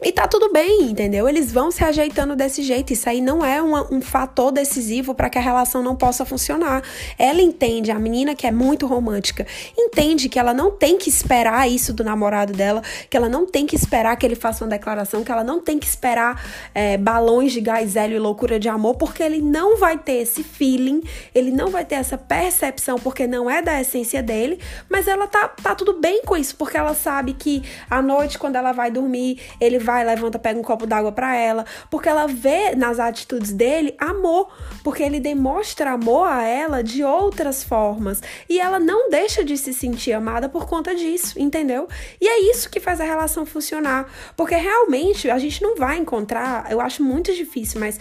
E 0.07 0.13
tá 0.13 0.29
tudo 0.29 0.53
bem, 0.53 0.83
entendeu? 0.83 1.27
Eles 1.27 1.51
vão 1.51 1.71
se 1.71 1.83
ajeitando 1.83 2.37
desse 2.37 2.63
jeito. 2.63 2.93
Isso 2.93 3.09
aí 3.09 3.23
não 3.23 3.43
é 3.43 3.63
uma, 3.63 3.91
um 3.91 4.03
fator 4.03 4.53
decisivo 4.53 5.15
para 5.15 5.31
que 5.31 5.39
a 5.39 5.41
relação 5.41 5.83
não 5.83 5.97
possa 5.97 6.27
funcionar. 6.27 6.83
Ela 7.19 7.41
entende, 7.41 7.91
a 7.91 7.99
menina 7.99 8.35
que 8.35 8.47
é 8.47 8.53
muito 8.53 8.87
romântica, 8.87 9.47
entende 9.79 10.29
que 10.29 10.39
ela 10.39 10.53
não 10.53 10.71
tem 10.71 10.99
que 10.99 11.09
esperar 11.09 11.71
isso 11.71 11.95
do 11.95 12.05
namorado 12.05 12.53
dela, 12.53 12.83
que 13.09 13.17
ela 13.17 13.31
não 13.31 13.47
tem 13.47 13.65
que 13.65 13.75
esperar 13.75 14.15
que 14.17 14.27
ele 14.27 14.35
faça 14.35 14.63
uma 14.63 14.71
declaração, 14.71 15.25
que 15.25 15.33
ela 15.33 15.43
não 15.43 15.59
tem 15.59 15.79
que 15.79 15.87
esperar 15.87 16.45
é, 16.75 16.99
balões 16.99 17.53
de 17.53 17.63
gás 17.63 17.97
hélio 17.97 18.17
e 18.17 18.19
loucura 18.19 18.61
de 18.61 18.69
amor, 18.69 18.97
porque 18.97 19.23
ele 19.23 19.41
não 19.41 19.79
vai 19.79 19.97
ter 19.97 20.21
esse 20.21 20.43
feeling, 20.45 21.03
ele 21.35 21.51
não 21.51 21.69
vai 21.69 21.83
ter 21.83 21.95
essa 21.95 22.19
percepção, 22.19 22.99
porque 22.99 23.27
não 23.27 23.49
é 23.49 23.63
da 23.63 23.81
essência 23.81 24.23
dele, 24.23 24.59
mas 24.87 25.09
ela 25.09 25.27
tá, 25.27 25.49
tá 25.49 25.75
tudo 25.75 25.95
bem 25.95 26.21
com 26.27 26.37
isso, 26.37 26.55
porque 26.57 26.77
ela 26.77 26.93
sabe 26.93 27.33
que 27.33 27.63
à 27.89 28.03
noite, 28.03 28.39
quando 28.39 28.57
ela 28.57 28.73
vai 28.73 28.91
dormir, 28.91 29.41
ele 29.59 29.79
vai 29.79 29.94
vai, 29.95 30.05
levanta, 30.05 30.39
pega 30.39 30.59
um 30.59 30.63
copo 30.63 30.87
d'água 30.87 31.13
para 31.13 31.37
ela, 31.37 31.65
porque 31.89 32.09
ela 32.09 32.27
vê 32.27 32.75
nas 32.75 32.99
atitudes 32.99 33.53
dele 33.53 33.95
amor, 33.99 34.49
porque 34.83 35.03
ele 35.03 35.21
demonstra 35.21 35.93
amor 35.93 36.27
a 36.27 36.43
ela 36.43 36.83
de 36.83 37.05
outras 37.05 37.63
formas 37.63 38.21
e 38.49 38.59
ela 38.59 38.81
não 38.81 39.09
deixa 39.09 39.45
de 39.45 39.57
se 39.57 39.73
sentir 39.73 40.13
amada 40.13 40.49
por 40.49 40.67
conta 40.67 40.95
disso, 40.95 41.39
entendeu? 41.39 41.89
E 42.21 42.27
é 42.27 42.51
isso 42.51 42.69
que 42.69 42.81
faz 42.81 43.01
a 43.01 43.05
relação 43.05 43.47
funcionar, 43.47 44.11
porque 44.37 44.57
realmente 44.57 45.31
a 45.31 45.39
gente 45.39 45.63
não 45.63 45.77
vai 45.77 45.97
encontrar, 45.97 46.71
eu 46.71 46.81
acho 46.81 47.03
muito 47.03 47.33
difícil, 47.33 47.79
mas 47.79 48.01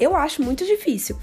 eu, 0.00 0.16
acho 0.16 0.42
muito 0.42 0.64
difícil 0.64 1.16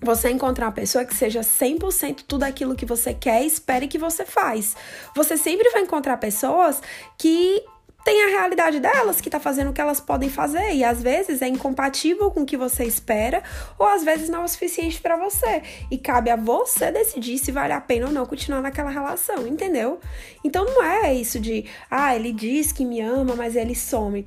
você 0.00 0.30
encontrar 0.30 0.66
uma 0.66 0.72
pessoa 0.72 1.04
que 1.04 1.14
seja 1.14 1.40
100% 1.40 2.24
tudo 2.26 2.44
aquilo 2.44 2.76
que 2.76 2.86
você 2.86 3.12
quer 3.12 3.42
e 3.42 3.46
espere 3.46 3.88
que 3.88 3.98
você 3.98 4.24
faz. 4.24 4.76
Você 5.14 5.36
sempre 5.36 5.68
vai 5.70 5.82
encontrar 5.82 6.16
pessoas 6.18 6.80
que 7.16 7.64
tem 8.08 8.24
a 8.24 8.28
realidade 8.28 8.80
delas, 8.80 9.20
que 9.20 9.28
tá 9.28 9.38
fazendo 9.38 9.68
o 9.68 9.72
que 9.74 9.82
elas 9.82 10.00
podem 10.00 10.30
fazer, 10.30 10.72
e 10.72 10.82
às 10.82 11.02
vezes 11.02 11.42
é 11.42 11.46
incompatível 11.46 12.30
com 12.30 12.40
o 12.40 12.46
que 12.46 12.56
você 12.56 12.84
espera, 12.84 13.42
ou 13.78 13.86
às 13.86 14.02
vezes 14.02 14.30
não 14.30 14.40
é 14.40 14.44
o 14.44 14.48
suficiente 14.48 14.98
para 14.98 15.14
você. 15.18 15.62
E 15.90 15.98
cabe 15.98 16.30
a 16.30 16.36
você 16.36 16.90
decidir 16.90 17.36
se 17.36 17.52
vale 17.52 17.74
a 17.74 17.80
pena 17.82 18.06
ou 18.06 18.12
não 18.12 18.24
continuar 18.24 18.62
naquela 18.62 18.88
relação, 18.88 19.46
entendeu? 19.46 20.00
Então 20.42 20.64
não 20.64 20.82
é 20.82 21.12
isso 21.12 21.38
de, 21.38 21.66
ah, 21.90 22.16
ele 22.16 22.32
diz 22.32 22.72
que 22.72 22.82
me 22.82 22.98
ama, 22.98 23.36
mas 23.36 23.54
ele 23.54 23.74
some. 23.74 24.24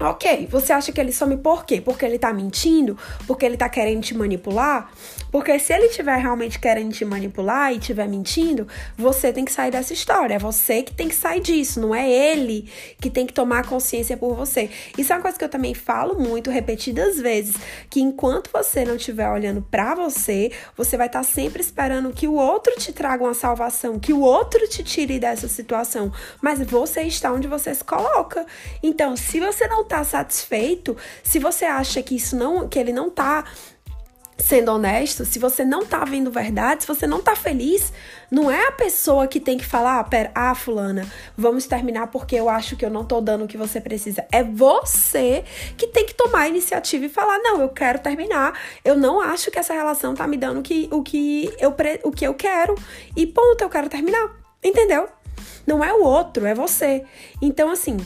Ok, 0.00 0.46
você 0.48 0.72
acha 0.72 0.92
que 0.92 1.00
ele 1.00 1.12
some 1.12 1.36
por 1.36 1.64
quê? 1.64 1.80
Porque 1.80 2.04
ele 2.04 2.20
tá 2.20 2.32
mentindo? 2.32 2.96
Porque 3.26 3.44
ele 3.44 3.56
tá 3.56 3.68
querendo 3.68 4.00
te 4.00 4.14
manipular? 4.14 4.92
Porque 5.32 5.58
se 5.58 5.72
ele 5.72 5.86
estiver 5.86 6.16
realmente 6.16 6.56
querendo 6.56 6.92
te 6.92 7.04
manipular 7.04 7.72
e 7.72 7.78
estiver 7.78 8.06
mentindo, 8.06 8.68
você 8.96 9.32
tem 9.32 9.44
que 9.44 9.50
sair 9.50 9.72
dessa 9.72 9.92
história. 9.92 10.36
É 10.36 10.38
você 10.38 10.84
que 10.84 10.94
tem 10.94 11.08
que 11.08 11.16
sair 11.16 11.40
disso, 11.40 11.80
não 11.80 11.92
é 11.92 12.08
ele 12.08 12.70
que 13.00 13.10
tem 13.10 13.26
que 13.26 13.32
tomar 13.32 13.66
consciência 13.66 14.16
por 14.16 14.36
você. 14.36 14.70
Isso 14.96 15.12
é 15.12 15.16
uma 15.16 15.22
coisa 15.22 15.36
que 15.36 15.44
eu 15.44 15.48
também 15.48 15.74
falo 15.74 16.16
muito, 16.16 16.48
repetidas 16.48 17.18
vezes, 17.18 17.56
que 17.90 18.00
enquanto 18.00 18.50
você 18.52 18.84
não 18.84 18.94
estiver 18.94 19.28
olhando 19.28 19.66
para 19.68 19.96
você, 19.96 20.52
você 20.76 20.96
vai 20.96 21.08
estar 21.08 21.20
tá 21.20 21.24
sempre 21.24 21.60
esperando 21.60 22.12
que 22.12 22.28
o 22.28 22.34
outro 22.34 22.72
te 22.76 22.92
traga 22.92 23.24
uma 23.24 23.34
salvação, 23.34 23.98
que 23.98 24.12
o 24.12 24.20
outro 24.20 24.68
te 24.68 24.84
tire 24.84 25.18
dessa 25.18 25.48
situação. 25.48 26.12
Mas 26.40 26.60
você 26.60 27.02
está 27.02 27.32
onde 27.32 27.48
você 27.48 27.74
se 27.74 27.82
coloca. 27.82 28.46
Então, 28.80 29.16
se 29.16 29.40
você 29.40 29.66
não 29.66 29.87
tá 29.88 30.04
satisfeito, 30.04 30.96
se 31.22 31.38
você 31.38 31.64
acha 31.64 32.02
que 32.02 32.14
isso 32.14 32.36
não, 32.36 32.68
que 32.68 32.78
ele 32.78 32.92
não 32.92 33.10
tá 33.10 33.44
sendo 34.38 34.70
honesto, 34.70 35.24
se 35.24 35.38
você 35.38 35.64
não 35.64 35.84
tá 35.84 36.04
vendo 36.04 36.30
verdade, 36.30 36.82
se 36.82 36.88
você 36.88 37.06
não 37.06 37.20
tá 37.20 37.34
feliz, 37.34 37.92
não 38.30 38.48
é 38.48 38.68
a 38.68 38.72
pessoa 38.72 39.26
que 39.26 39.40
tem 39.40 39.58
que 39.58 39.66
falar, 39.66 39.98
ah, 39.98 40.04
pera, 40.04 40.30
ah, 40.32 40.54
fulana, 40.54 41.04
vamos 41.36 41.66
terminar 41.66 42.06
porque 42.06 42.36
eu 42.36 42.48
acho 42.48 42.76
que 42.76 42.84
eu 42.84 42.90
não 42.90 43.04
tô 43.04 43.20
dando 43.20 43.44
o 43.44 43.48
que 43.48 43.56
você 43.56 43.80
precisa. 43.80 44.24
É 44.30 44.44
você 44.44 45.44
que 45.76 45.88
tem 45.88 46.06
que 46.06 46.14
tomar 46.14 46.42
a 46.42 46.48
iniciativa 46.48 47.06
e 47.06 47.08
falar, 47.08 47.38
não, 47.38 47.60
eu 47.60 47.68
quero 47.68 47.98
terminar. 47.98 48.56
Eu 48.84 48.96
não 48.96 49.20
acho 49.20 49.50
que 49.50 49.58
essa 49.58 49.74
relação 49.74 50.14
tá 50.14 50.26
me 50.26 50.36
dando 50.36 50.62
que, 50.62 50.88
o, 50.92 51.02
que 51.02 51.52
eu, 51.58 51.74
o 52.04 52.12
que 52.12 52.26
eu 52.26 52.34
quero. 52.34 52.76
E 53.16 53.26
ponto, 53.26 53.62
eu 53.62 53.68
quero 53.68 53.88
terminar. 53.88 54.36
Entendeu? 54.62 55.08
Não 55.66 55.82
é 55.82 55.92
o 55.92 56.02
outro, 56.02 56.46
é 56.46 56.54
você. 56.54 57.04
Então, 57.42 57.70
assim, 57.70 57.96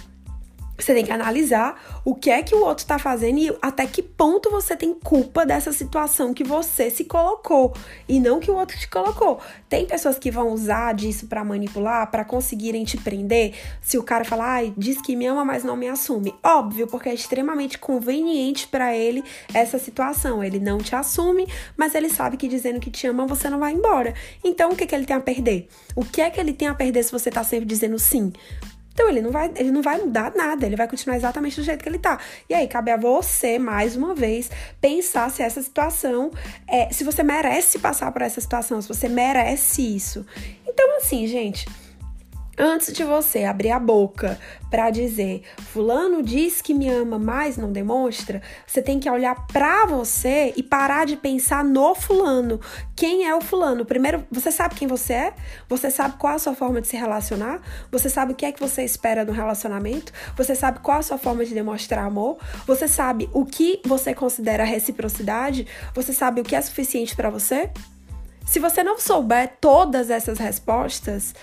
você 0.84 0.94
tem 0.94 1.04
que 1.04 1.12
analisar 1.12 2.02
o 2.04 2.14
que 2.14 2.30
é 2.30 2.42
que 2.42 2.54
o 2.54 2.64
outro 2.64 2.86
tá 2.86 2.98
fazendo 2.98 3.38
e 3.38 3.56
até 3.60 3.86
que 3.86 4.02
ponto 4.02 4.50
você 4.50 4.76
tem 4.76 4.94
culpa 4.94 5.46
dessa 5.46 5.72
situação 5.72 6.34
que 6.34 6.44
você 6.44 6.90
se 6.90 7.04
colocou 7.04 7.74
e 8.08 8.18
não 8.18 8.40
que 8.40 8.50
o 8.50 8.54
outro 8.56 8.78
te 8.78 8.88
colocou. 8.88 9.40
Tem 9.68 9.86
pessoas 9.86 10.18
que 10.18 10.30
vão 10.30 10.48
usar 10.48 10.94
disso 10.94 11.26
para 11.26 11.44
manipular, 11.44 12.10
para 12.10 12.24
conseguirem 12.24 12.84
te 12.84 12.96
prender. 12.96 13.54
Se 13.80 13.98
o 13.98 14.02
cara 14.02 14.24
falar, 14.24 14.54
ai, 14.54 14.74
diz 14.76 15.00
que 15.00 15.16
me 15.16 15.26
ama, 15.26 15.44
mas 15.44 15.64
não 15.64 15.76
me 15.76 15.88
assume. 15.88 16.34
Óbvio, 16.42 16.86
porque 16.86 17.08
é 17.08 17.14
extremamente 17.14 17.78
conveniente 17.78 18.66
para 18.68 18.94
ele 18.96 19.22
essa 19.54 19.78
situação. 19.78 20.42
Ele 20.42 20.58
não 20.58 20.78
te 20.78 20.94
assume, 20.94 21.46
mas 21.76 21.94
ele 21.94 22.08
sabe 22.08 22.36
que 22.36 22.48
dizendo 22.48 22.80
que 22.80 22.90
te 22.90 23.06
ama, 23.06 23.26
você 23.26 23.48
não 23.48 23.58
vai 23.58 23.72
embora. 23.72 24.14
Então, 24.44 24.70
o 24.70 24.76
que, 24.76 24.86
que 24.86 24.94
ele 24.94 25.06
tem 25.06 25.16
a 25.16 25.20
perder? 25.20 25.68
O 25.94 26.04
que 26.04 26.20
é 26.20 26.30
que 26.30 26.40
ele 26.40 26.52
tem 26.52 26.68
a 26.68 26.74
perder 26.74 27.02
se 27.02 27.12
você 27.12 27.30
tá 27.30 27.44
sempre 27.44 27.66
dizendo 27.66 27.98
sim? 27.98 28.32
Então 28.92 29.08
ele 29.08 29.20
não 29.20 29.30
vai, 29.30 29.50
ele 29.56 29.70
não 29.70 29.82
vai 29.82 29.98
mudar 29.98 30.32
nada, 30.34 30.66
ele 30.66 30.76
vai 30.76 30.86
continuar 30.88 31.16
exatamente 31.16 31.56
do 31.56 31.64
jeito 31.64 31.82
que 31.82 31.88
ele 31.88 31.98
tá. 31.98 32.18
E 32.48 32.54
aí 32.54 32.68
cabe 32.68 32.90
a 32.90 32.96
você, 32.96 33.58
mais 33.58 33.96
uma 33.96 34.14
vez, 34.14 34.50
pensar 34.80 35.30
se 35.30 35.42
essa 35.42 35.62
situação 35.62 36.30
é, 36.68 36.92
se 36.92 37.04
você 37.04 37.22
merece 37.22 37.78
passar 37.78 38.10
por 38.12 38.22
essa 38.22 38.40
situação, 38.40 38.80
se 38.80 38.88
você 38.88 39.08
merece 39.08 39.82
isso. 39.96 40.26
Então 40.66 40.96
assim, 40.98 41.26
gente, 41.26 41.66
Antes 42.64 42.92
de 42.92 43.02
você 43.02 43.42
abrir 43.42 43.72
a 43.72 43.78
boca 43.80 44.38
para 44.70 44.88
dizer 44.88 45.42
fulano 45.72 46.22
diz 46.22 46.62
que 46.62 46.72
me 46.72 46.88
ama, 46.88 47.18
mas 47.18 47.56
não 47.56 47.72
demonstra, 47.72 48.40
você 48.64 48.80
tem 48.80 49.00
que 49.00 49.10
olhar 49.10 49.48
para 49.48 49.84
você 49.86 50.52
e 50.56 50.62
parar 50.62 51.04
de 51.04 51.16
pensar 51.16 51.64
no 51.64 51.92
fulano. 51.92 52.60
Quem 52.94 53.26
é 53.26 53.34
o 53.34 53.40
fulano? 53.40 53.84
Primeiro, 53.84 54.24
você 54.30 54.52
sabe 54.52 54.76
quem 54.76 54.86
você 54.86 55.12
é? 55.12 55.34
Você 55.68 55.90
sabe 55.90 56.16
qual 56.18 56.36
a 56.36 56.38
sua 56.38 56.54
forma 56.54 56.80
de 56.80 56.86
se 56.86 56.96
relacionar? 56.96 57.60
Você 57.90 58.08
sabe 58.08 58.32
o 58.32 58.36
que 58.36 58.46
é 58.46 58.52
que 58.52 58.60
você 58.60 58.84
espera 58.84 59.24
no 59.24 59.32
relacionamento? 59.32 60.12
Você 60.36 60.54
sabe 60.54 60.78
qual 60.78 61.00
a 61.00 61.02
sua 61.02 61.18
forma 61.18 61.44
de 61.44 61.52
demonstrar 61.52 62.04
amor? 62.04 62.38
Você 62.64 62.86
sabe 62.86 63.28
o 63.32 63.44
que 63.44 63.82
você 63.84 64.14
considera 64.14 64.62
reciprocidade? 64.62 65.66
Você 65.96 66.12
sabe 66.12 66.40
o 66.40 66.44
que 66.44 66.54
é 66.54 66.62
suficiente 66.62 67.16
para 67.16 67.28
você? 67.28 67.72
Se 68.46 68.60
você 68.60 68.84
não 68.84 69.00
souber 69.00 69.56
todas 69.60 70.10
essas 70.10 70.38
respostas, 70.38 71.34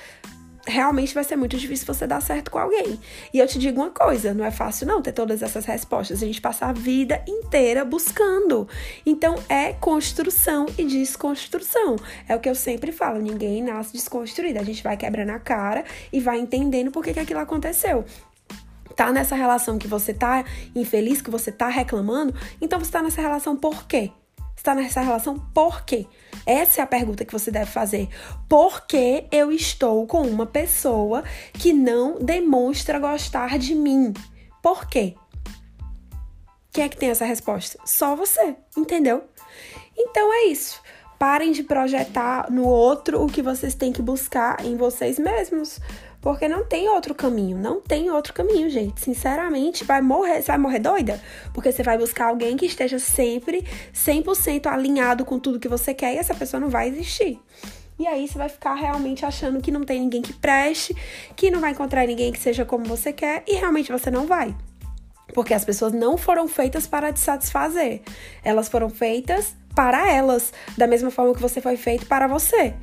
realmente 0.69 1.13
vai 1.13 1.23
ser 1.23 1.35
muito 1.35 1.57
difícil 1.57 1.85
você 1.85 2.07
dar 2.07 2.21
certo 2.21 2.51
com 2.51 2.59
alguém. 2.59 2.99
E 3.33 3.39
eu 3.39 3.47
te 3.47 3.59
digo 3.59 3.81
uma 3.81 3.89
coisa, 3.89 4.33
não 4.33 4.45
é 4.45 4.51
fácil 4.51 4.87
não 4.87 5.01
ter 5.01 5.11
todas 5.11 5.41
essas 5.41 5.65
respostas. 5.65 6.21
A 6.23 6.25
gente 6.25 6.39
passa 6.39 6.67
a 6.67 6.71
vida 6.71 7.21
inteira 7.27 7.83
buscando. 7.83 8.67
Então 9.05 9.35
é 9.49 9.73
construção 9.73 10.65
e 10.77 10.85
desconstrução. 10.85 11.95
É 12.27 12.35
o 12.35 12.39
que 12.39 12.49
eu 12.49 12.55
sempre 12.55 12.91
falo, 12.91 13.19
ninguém 13.19 13.63
nasce 13.63 13.93
desconstruído. 13.93 14.59
A 14.59 14.63
gente 14.63 14.83
vai 14.83 14.95
quebrando 14.95 15.31
a 15.31 15.39
cara 15.39 15.83
e 16.13 16.19
vai 16.19 16.39
entendendo 16.39 16.91
por 16.91 17.03
que, 17.03 17.13
que 17.13 17.19
aquilo 17.19 17.39
aconteceu 17.39 18.05
tá 18.95 19.13
nessa 19.13 19.33
relação 19.33 19.77
que 19.77 19.87
você 19.87 20.13
tá 20.13 20.43
infeliz, 20.75 21.21
que 21.21 21.31
você 21.31 21.53
tá 21.53 21.69
reclamando, 21.69 22.35
então 22.59 22.77
você 22.77 22.91
tá 22.91 23.01
nessa 23.01 23.21
relação 23.21 23.55
por 23.55 23.87
quê? 23.87 24.11
Está 24.59 24.75
nessa 24.75 25.01
relação 25.01 25.39
por 25.53 25.83
quê? 25.83 26.05
Essa 26.45 26.81
é 26.81 26.83
a 26.83 26.87
pergunta 26.87 27.25
que 27.25 27.31
você 27.31 27.49
deve 27.49 27.71
fazer. 27.71 28.09
Por 28.47 28.85
que 28.85 29.25
eu 29.31 29.51
estou 29.51 30.05
com 30.05 30.21
uma 30.21 30.45
pessoa 30.45 31.23
que 31.53 31.71
não 31.73 32.19
demonstra 32.19 32.99
gostar 32.99 33.57
de 33.57 33.73
mim? 33.73 34.13
Por 34.61 34.87
quê? 34.87 35.15
Quem 36.71 36.83
é 36.83 36.89
que 36.89 36.97
tem 36.97 37.09
essa 37.09 37.25
resposta? 37.25 37.79
Só 37.85 38.15
você, 38.15 38.55
entendeu? 38.77 39.23
Então 39.97 40.31
é 40.33 40.45
isso. 40.45 40.81
Parem 41.17 41.51
de 41.51 41.63
projetar 41.63 42.51
no 42.51 42.65
outro 42.65 43.23
o 43.23 43.27
que 43.27 43.41
vocês 43.41 43.75
têm 43.75 43.91
que 43.91 44.01
buscar 44.01 44.63
em 44.63 44.75
vocês 44.75 45.17
mesmos. 45.17 45.79
Porque 46.21 46.49
não 46.49 46.65
tem 46.65 46.89
outro 46.89 47.15
caminho, 47.15 47.57
não 47.57 47.79
tem 47.79 48.11
outro 48.11 48.33
caminho, 48.33 48.69
gente. 48.69 48.99
Sinceramente, 48.99 49.85
vai 49.85 50.01
morrer, 50.01 50.41
você 50.41 50.47
vai 50.47 50.57
morrer 50.57 50.79
doida? 50.79 51.21
Porque 51.53 51.71
você 51.71 51.81
vai 51.81 51.97
buscar 51.97 52.27
alguém 52.27 52.57
que 52.57 52.65
esteja 52.65 52.99
sempre 52.99 53.65
100% 53.93 54.67
alinhado 54.67 55.23
com 55.23 55.39
tudo 55.39 55.59
que 55.59 55.67
você 55.67 55.93
quer 55.93 56.13
e 56.13 56.17
essa 56.17 56.35
pessoa 56.35 56.59
não 56.59 56.69
vai 56.69 56.89
existir. 56.89 57.39
E 57.97 58.07
aí 58.07 58.27
você 58.27 58.37
vai 58.37 58.49
ficar 58.49 58.75
realmente 58.75 59.25
achando 59.25 59.61
que 59.61 59.71
não 59.71 59.83
tem 59.83 59.99
ninguém 59.99 60.21
que 60.21 60.33
preste, 60.33 60.95
que 61.35 61.51
não 61.51 61.59
vai 61.59 61.71
encontrar 61.71 62.05
ninguém 62.05 62.31
que 62.31 62.39
seja 62.39 62.63
como 62.65 62.85
você 62.85 63.11
quer 63.13 63.43
e 63.47 63.55
realmente 63.55 63.91
você 63.91 64.11
não 64.11 64.25
vai. 64.25 64.55
Porque 65.33 65.53
as 65.53 65.63
pessoas 65.63 65.93
não 65.93 66.17
foram 66.17 66.47
feitas 66.47 66.87
para 66.87 67.13
te 67.13 67.19
satisfazer. 67.19 68.01
Elas 68.43 68.67
foram 68.67 68.89
feitas 68.89 69.55
para 69.75 70.11
elas, 70.11 70.51
da 70.77 70.87
mesma 70.87 71.11
forma 71.11 71.33
que 71.33 71.41
você 71.41 71.61
foi 71.61 71.77
feito 71.77 72.05
para 72.05 72.27
você. 72.27 72.73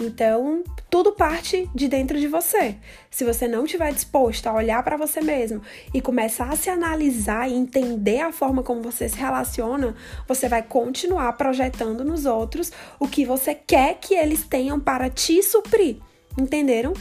Então, 0.00 0.64
tudo 0.88 1.12
parte 1.12 1.68
de 1.74 1.86
dentro 1.86 2.18
de 2.18 2.26
você. 2.26 2.76
Se 3.10 3.22
você 3.22 3.46
não 3.46 3.66
estiver 3.66 3.92
disposto 3.92 4.46
a 4.46 4.54
olhar 4.54 4.82
para 4.82 4.96
você 4.96 5.20
mesmo 5.20 5.60
e 5.92 6.00
começar 6.00 6.48
a 6.50 6.56
se 6.56 6.70
analisar 6.70 7.50
e 7.50 7.54
entender 7.54 8.20
a 8.20 8.32
forma 8.32 8.62
como 8.62 8.80
você 8.80 9.10
se 9.10 9.16
relaciona, 9.16 9.94
você 10.26 10.48
vai 10.48 10.62
continuar 10.62 11.34
projetando 11.34 12.02
nos 12.02 12.24
outros 12.24 12.72
o 12.98 13.06
que 13.06 13.26
você 13.26 13.54
quer 13.54 13.98
que 14.00 14.14
eles 14.14 14.42
tenham 14.42 14.80
para 14.80 15.10
te 15.10 15.42
suprir. 15.42 15.98
Entenderam? 16.38 16.94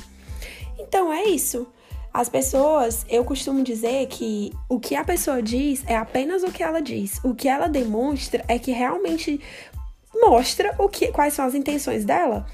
Então 0.77 1.13
é 1.13 1.23
isso. 1.23 1.67
As 2.13 2.27
pessoas, 2.27 3.05
eu 3.07 3.23
costumo 3.23 3.63
dizer 3.63 4.07
que 4.07 4.51
o 4.67 4.77
que 4.77 4.95
a 4.95 5.05
pessoa 5.05 5.41
diz 5.41 5.83
é 5.87 5.95
apenas 5.95 6.43
o 6.43 6.51
que 6.51 6.63
ela 6.63 6.81
diz. 6.81 7.21
O 7.23 7.33
que 7.33 7.47
ela 7.47 7.69
demonstra 7.69 8.43
é 8.47 8.59
que 8.59 8.71
realmente 8.71 9.39
mostra 10.13 10.75
o 10.77 10.89
que, 10.89 11.13
quais 11.13 11.33
são 11.33 11.45
as 11.45 11.55
intenções 11.55 12.03
dela 12.03 12.45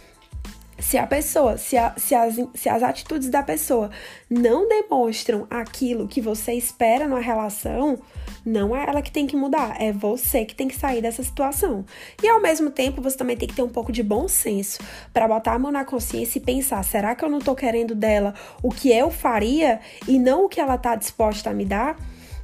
se 0.77 0.97
a 0.97 1.07
pessoa, 1.07 1.57
se, 1.57 1.77
a, 1.77 1.93
se, 1.97 2.13
as, 2.13 2.35
se 2.53 2.67
as 2.69 2.83
atitudes 2.83 3.29
da 3.29 3.41
pessoa 3.41 3.89
não 4.29 4.67
demonstram 4.67 5.47
aquilo 5.49 6.07
que 6.07 6.19
você 6.19 6.53
espera 6.53 7.07
numa 7.07 7.21
relação, 7.21 7.97
não 8.45 8.75
é 8.75 8.85
ela 8.87 9.01
que 9.01 9.11
tem 9.11 9.25
que 9.25 9.35
mudar, 9.35 9.81
é 9.81 9.91
você 9.91 10.45
que 10.45 10.53
tem 10.53 10.67
que 10.67 10.75
sair 10.75 11.01
dessa 11.01 11.23
situação. 11.23 11.85
E 12.21 12.27
ao 12.27 12.41
mesmo 12.41 12.69
tempo, 12.69 13.01
você 13.01 13.17
também 13.17 13.37
tem 13.37 13.47
que 13.47 13.55
ter 13.55 13.63
um 13.63 13.69
pouco 13.69 13.91
de 13.91 14.03
bom 14.03 14.27
senso 14.27 14.79
para 15.13 15.27
botar 15.27 15.53
a 15.53 15.59
mão 15.59 15.71
na 15.71 15.85
consciência 15.85 16.37
e 16.37 16.41
pensar: 16.41 16.83
será 16.83 17.15
que 17.15 17.23
eu 17.23 17.29
não 17.29 17.39
tô 17.39 17.55
querendo 17.55 17.95
dela 17.95 18.33
o 18.61 18.69
que 18.69 18.91
eu 18.91 19.09
faria 19.09 19.79
e 20.07 20.19
não 20.19 20.45
o 20.45 20.49
que 20.49 20.59
ela 20.59 20.77
tá 20.77 20.95
disposta 20.95 21.49
a 21.49 21.53
me 21.53 21.65
dar? 21.65 21.97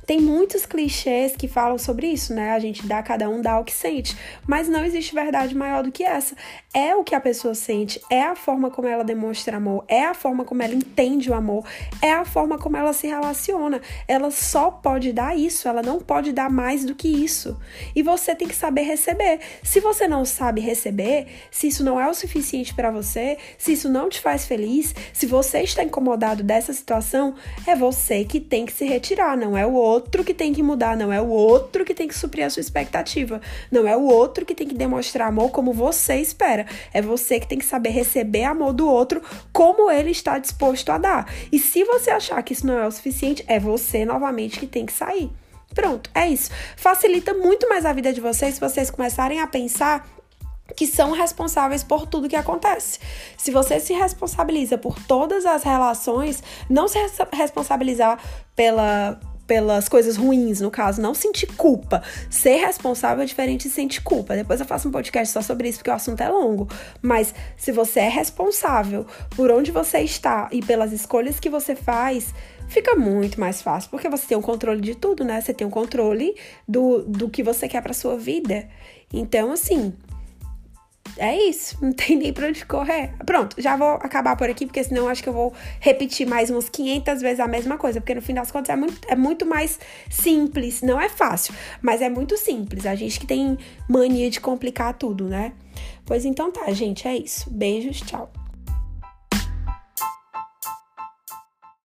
Tem 0.06 0.20
muitos 0.20 0.65
clichês 0.65 1.36
que 1.38 1.48
falam 1.48 1.78
sobre 1.78 2.08
isso, 2.08 2.34
né? 2.34 2.52
A 2.52 2.60
gente 2.60 2.86
dá, 2.86 3.02
cada 3.04 3.30
um 3.30 3.41
dá 3.41 3.60
o 3.60 3.63
que 3.63 3.72
sente. 3.72 4.17
Mas 4.48 4.67
não 4.67 4.84
existe 4.84 5.13
verdade 5.13 5.56
maior 5.56 5.84
do 5.84 5.91
que 5.91 6.04
essa. 6.04 6.36
É 6.73 6.95
o 6.95 7.03
que 7.03 7.13
a 7.13 7.19
pessoa 7.19 7.53
sente, 7.53 8.01
é 8.10 8.21
a 8.21 8.34
forma 8.34 8.71
como 8.71 8.88
ela 8.88 9.03
demonstra 9.03 9.57
amor, 9.57 9.84
é 9.89 10.05
a 10.05 10.13
forma 10.13 10.45
como 10.45 10.63
ela 10.63 10.73
entende 10.73 11.29
o 11.29 11.34
amor, 11.34 11.65
é 12.01 12.13
a 12.13 12.23
forma 12.23 12.57
como 12.57 12.77
ela 12.77 12.93
se 12.93 13.07
relaciona. 13.07 13.81
Ela 14.07 14.31
só 14.31 14.71
pode 14.71 15.12
dar 15.12 15.38
isso, 15.38 15.67
ela 15.67 15.81
não 15.81 15.99
pode 15.99 16.31
dar 16.31 16.49
mais 16.49 16.86
do 16.86 16.95
que 16.95 17.10
isso. 17.10 17.60
E 17.93 18.01
você 18.01 18.34
tem 18.34 18.47
que 18.47 18.55
saber 18.55 18.84
receber. 18.84 19.41
Se 19.62 19.81
você 19.81 20.07
não 20.07 20.23
sabe 20.23 20.62
receber, 20.62 21.27
se 21.51 21.67
isso 21.67 21.84
não 21.84 21.99
é 21.99 22.10
o 22.10 22.13
suficiente 22.13 22.73
para 22.73 22.89
você, 22.89 23.38
se 23.57 23.73
isso 23.73 23.89
não 23.89 24.07
te 24.07 24.21
faz 24.21 24.45
feliz, 24.45 24.95
se 25.12 25.25
você 25.25 25.63
está 25.63 25.84
incomodado 25.84 26.41
dessa 26.41 26.71
situação, 26.71 27.36
é 27.67 27.75
você 27.75 28.23
que 28.23 28.39
tem 28.39 28.65
que 28.65 28.71
se 28.71 28.86
retirar, 28.86 29.36
não 29.36 29.57
é 29.57 29.65
o 29.65 29.73
outro 29.73 30.23
que 30.23 30.34
tem 30.34 30.53
que 30.53 30.63
mudar, 30.63 30.95
não 30.95 31.12
é 31.12 31.19
o 31.19 31.27
outro 31.27 31.84
que 31.84 31.93
tem 31.93 32.07
que 32.07 32.15
suprir 32.15 32.45
a 32.45 32.49
sua 32.49 32.62
expectativa, 32.62 33.41
não 33.69 33.86
é 33.86 33.97
o 33.97 34.03
outro 34.03 34.45
que 34.45 34.55
tem 34.55 34.65
que 34.65 34.73
demonstrar 34.73 35.27
amor 35.27 35.51
como 35.51 35.73
você 35.73 36.15
espera. 36.15 36.61
É 36.93 37.02
você 37.02 37.39
que 37.39 37.47
tem 37.47 37.58
que 37.58 37.65
saber 37.65 37.89
receber 37.89 38.43
amor 38.43 38.74
do 38.74 38.88
outro 38.88 39.21
como 39.52 39.89
ele 39.89 40.12
está 40.12 40.39
disposto 40.39 40.89
a 40.91 40.97
dar. 40.97 41.32
E 41.52 41.60
se 41.60 41.84
você 41.84 42.12
achar 42.12 42.41
que 42.43 42.54
isso 42.54 42.65
não 42.65 42.78
é 42.78 42.88
o 42.88 42.91
suficiente, 42.91 43.43
é 43.47 43.60
você 43.60 44.06
novamente 44.06 44.60
que 44.60 44.67
tem 44.67 44.86
que 44.86 44.93
sair. 44.93 45.32
Pronto, 45.74 46.10
é 46.13 46.28
isso. 46.28 46.52
Facilita 46.76 47.34
muito 47.34 47.67
mais 47.69 47.86
a 47.86 47.93
vida 47.93 48.12
de 48.12 48.19
vocês 48.19 48.56
se 48.56 48.60
vocês 48.60 48.91
começarem 48.91 49.39
a 49.39 49.47
pensar 49.47 50.06
que 50.76 50.88
são 50.88 51.12
responsáveis 51.12 51.84
por 51.84 52.06
tudo 52.06 52.30
que 52.30 52.36
acontece. 52.36 53.00
Se 53.38 53.52
você 53.52 53.80
se 53.80 53.93
responsabiliza 53.93 54.78
por 54.78 54.95
todas 55.06 55.45
as 55.45 55.63
relações, 55.63 56.43
não 56.69 56.88
se 56.88 56.97
responsabilizar 57.34 58.19
pela 58.56 59.19
pelas 59.47 59.89
coisas 59.89 60.15
ruins, 60.15 60.62
no 60.62 60.71
caso, 60.71 61.01
não 61.01 61.13
sentir 61.13 61.47
culpa. 61.56 62.01
Ser 62.30 62.56
responsável 62.56 63.23
é 63.23 63.25
diferente 63.25 63.67
de 63.67 63.73
sentir 63.73 64.01
culpa. 64.01 64.36
Depois 64.36 64.60
eu 64.60 64.65
faço 64.65 64.88
um 64.88 64.91
podcast 64.91 65.34
só 65.34 65.41
sobre 65.41 65.69
isso, 65.69 65.80
porque 65.80 65.89
o 65.89 65.93
assunto 65.93 66.21
é 66.21 66.30
longo. 66.30 66.67
Mas 67.01 67.34
se 67.58 67.71
você 67.71 68.01
é 68.01 68.10
responsável 68.10 69.06
por 69.36 69.51
onde 69.51 69.71
você 69.71 69.99
está 69.99 70.49
e 70.51 70.62
pelas 70.62 70.91
escolhas 70.91 71.39
que 71.39 71.49
você 71.49 71.75
faz, 71.75 72.34
fica 72.67 72.95
muito 72.95 73.39
mais 73.39 73.62
fácil, 73.62 73.89
porque 73.89 74.08
você 74.08 74.27
tem 74.27 74.38
o 74.38 74.39
um 74.39 74.43
controle 74.43 74.80
de 74.80 74.95
tudo, 74.95 75.23
né? 75.23 75.41
Você 75.41 75.54
tem 75.54 75.65
o 75.65 75.69
um 75.69 75.71
controle 75.71 76.36
do, 76.67 77.04
do 77.04 77.30
que 77.30 77.43
você 77.43 77.67
quer 77.67 77.82
para 77.82 77.93
sua 77.93 78.17
vida. 78.17 78.67
Então, 79.13 79.51
assim, 79.51 79.93
é 81.17 81.36
isso, 81.50 81.78
não 81.82 81.93
tem 81.93 82.17
nem 82.17 82.34
pra 82.34 82.47
onde 82.47 82.65
correr. 82.65 83.13
Pronto, 83.26 83.62
já 83.62 83.76
vou 83.76 83.93
acabar 83.95 84.36
por 84.36 84.50
aqui, 84.50 84.65
porque 84.65 84.84
senão 84.84 85.08
acho 85.08 85.21
que 85.24 85.30
eu 85.30 85.34
vou 85.34 85.54
repetir 85.80 86.28
mais 86.28 86.50
umas 86.50 86.69
500 86.69 87.21
vezes 87.21 87.39
a 87.39 87.47
mesma 87.47 87.78
coisa, 87.78 88.00
porque 88.00 88.15
no 88.15 88.21
fim 88.21 88.34
das 88.34 88.52
contas 88.52 88.69
é 88.69 88.76
muito, 88.76 89.08
é 89.08 89.15
muito 89.15 89.45
mais 89.45 89.80
simples. 90.10 90.82
Não 90.82 91.00
é 91.00 91.10
fácil, 91.10 91.54
mas 91.82 92.02
é 92.02 92.10
muito 92.10 92.38
simples. 92.38 92.86
A 92.86 92.95
gente 92.95 93.19
que 93.19 93.28
tem 93.28 93.58
mania 93.88 94.30
de 94.30 94.39
complicar 94.39 94.93
tudo, 94.93 95.28
né? 95.28 95.54
Pois 96.06 96.26
então 96.26 96.52
tá, 96.52 96.71
gente, 96.71 97.08
é 97.08 97.15
isso. 97.15 97.50
Beijos, 97.50 98.02
tchau. 98.02 98.32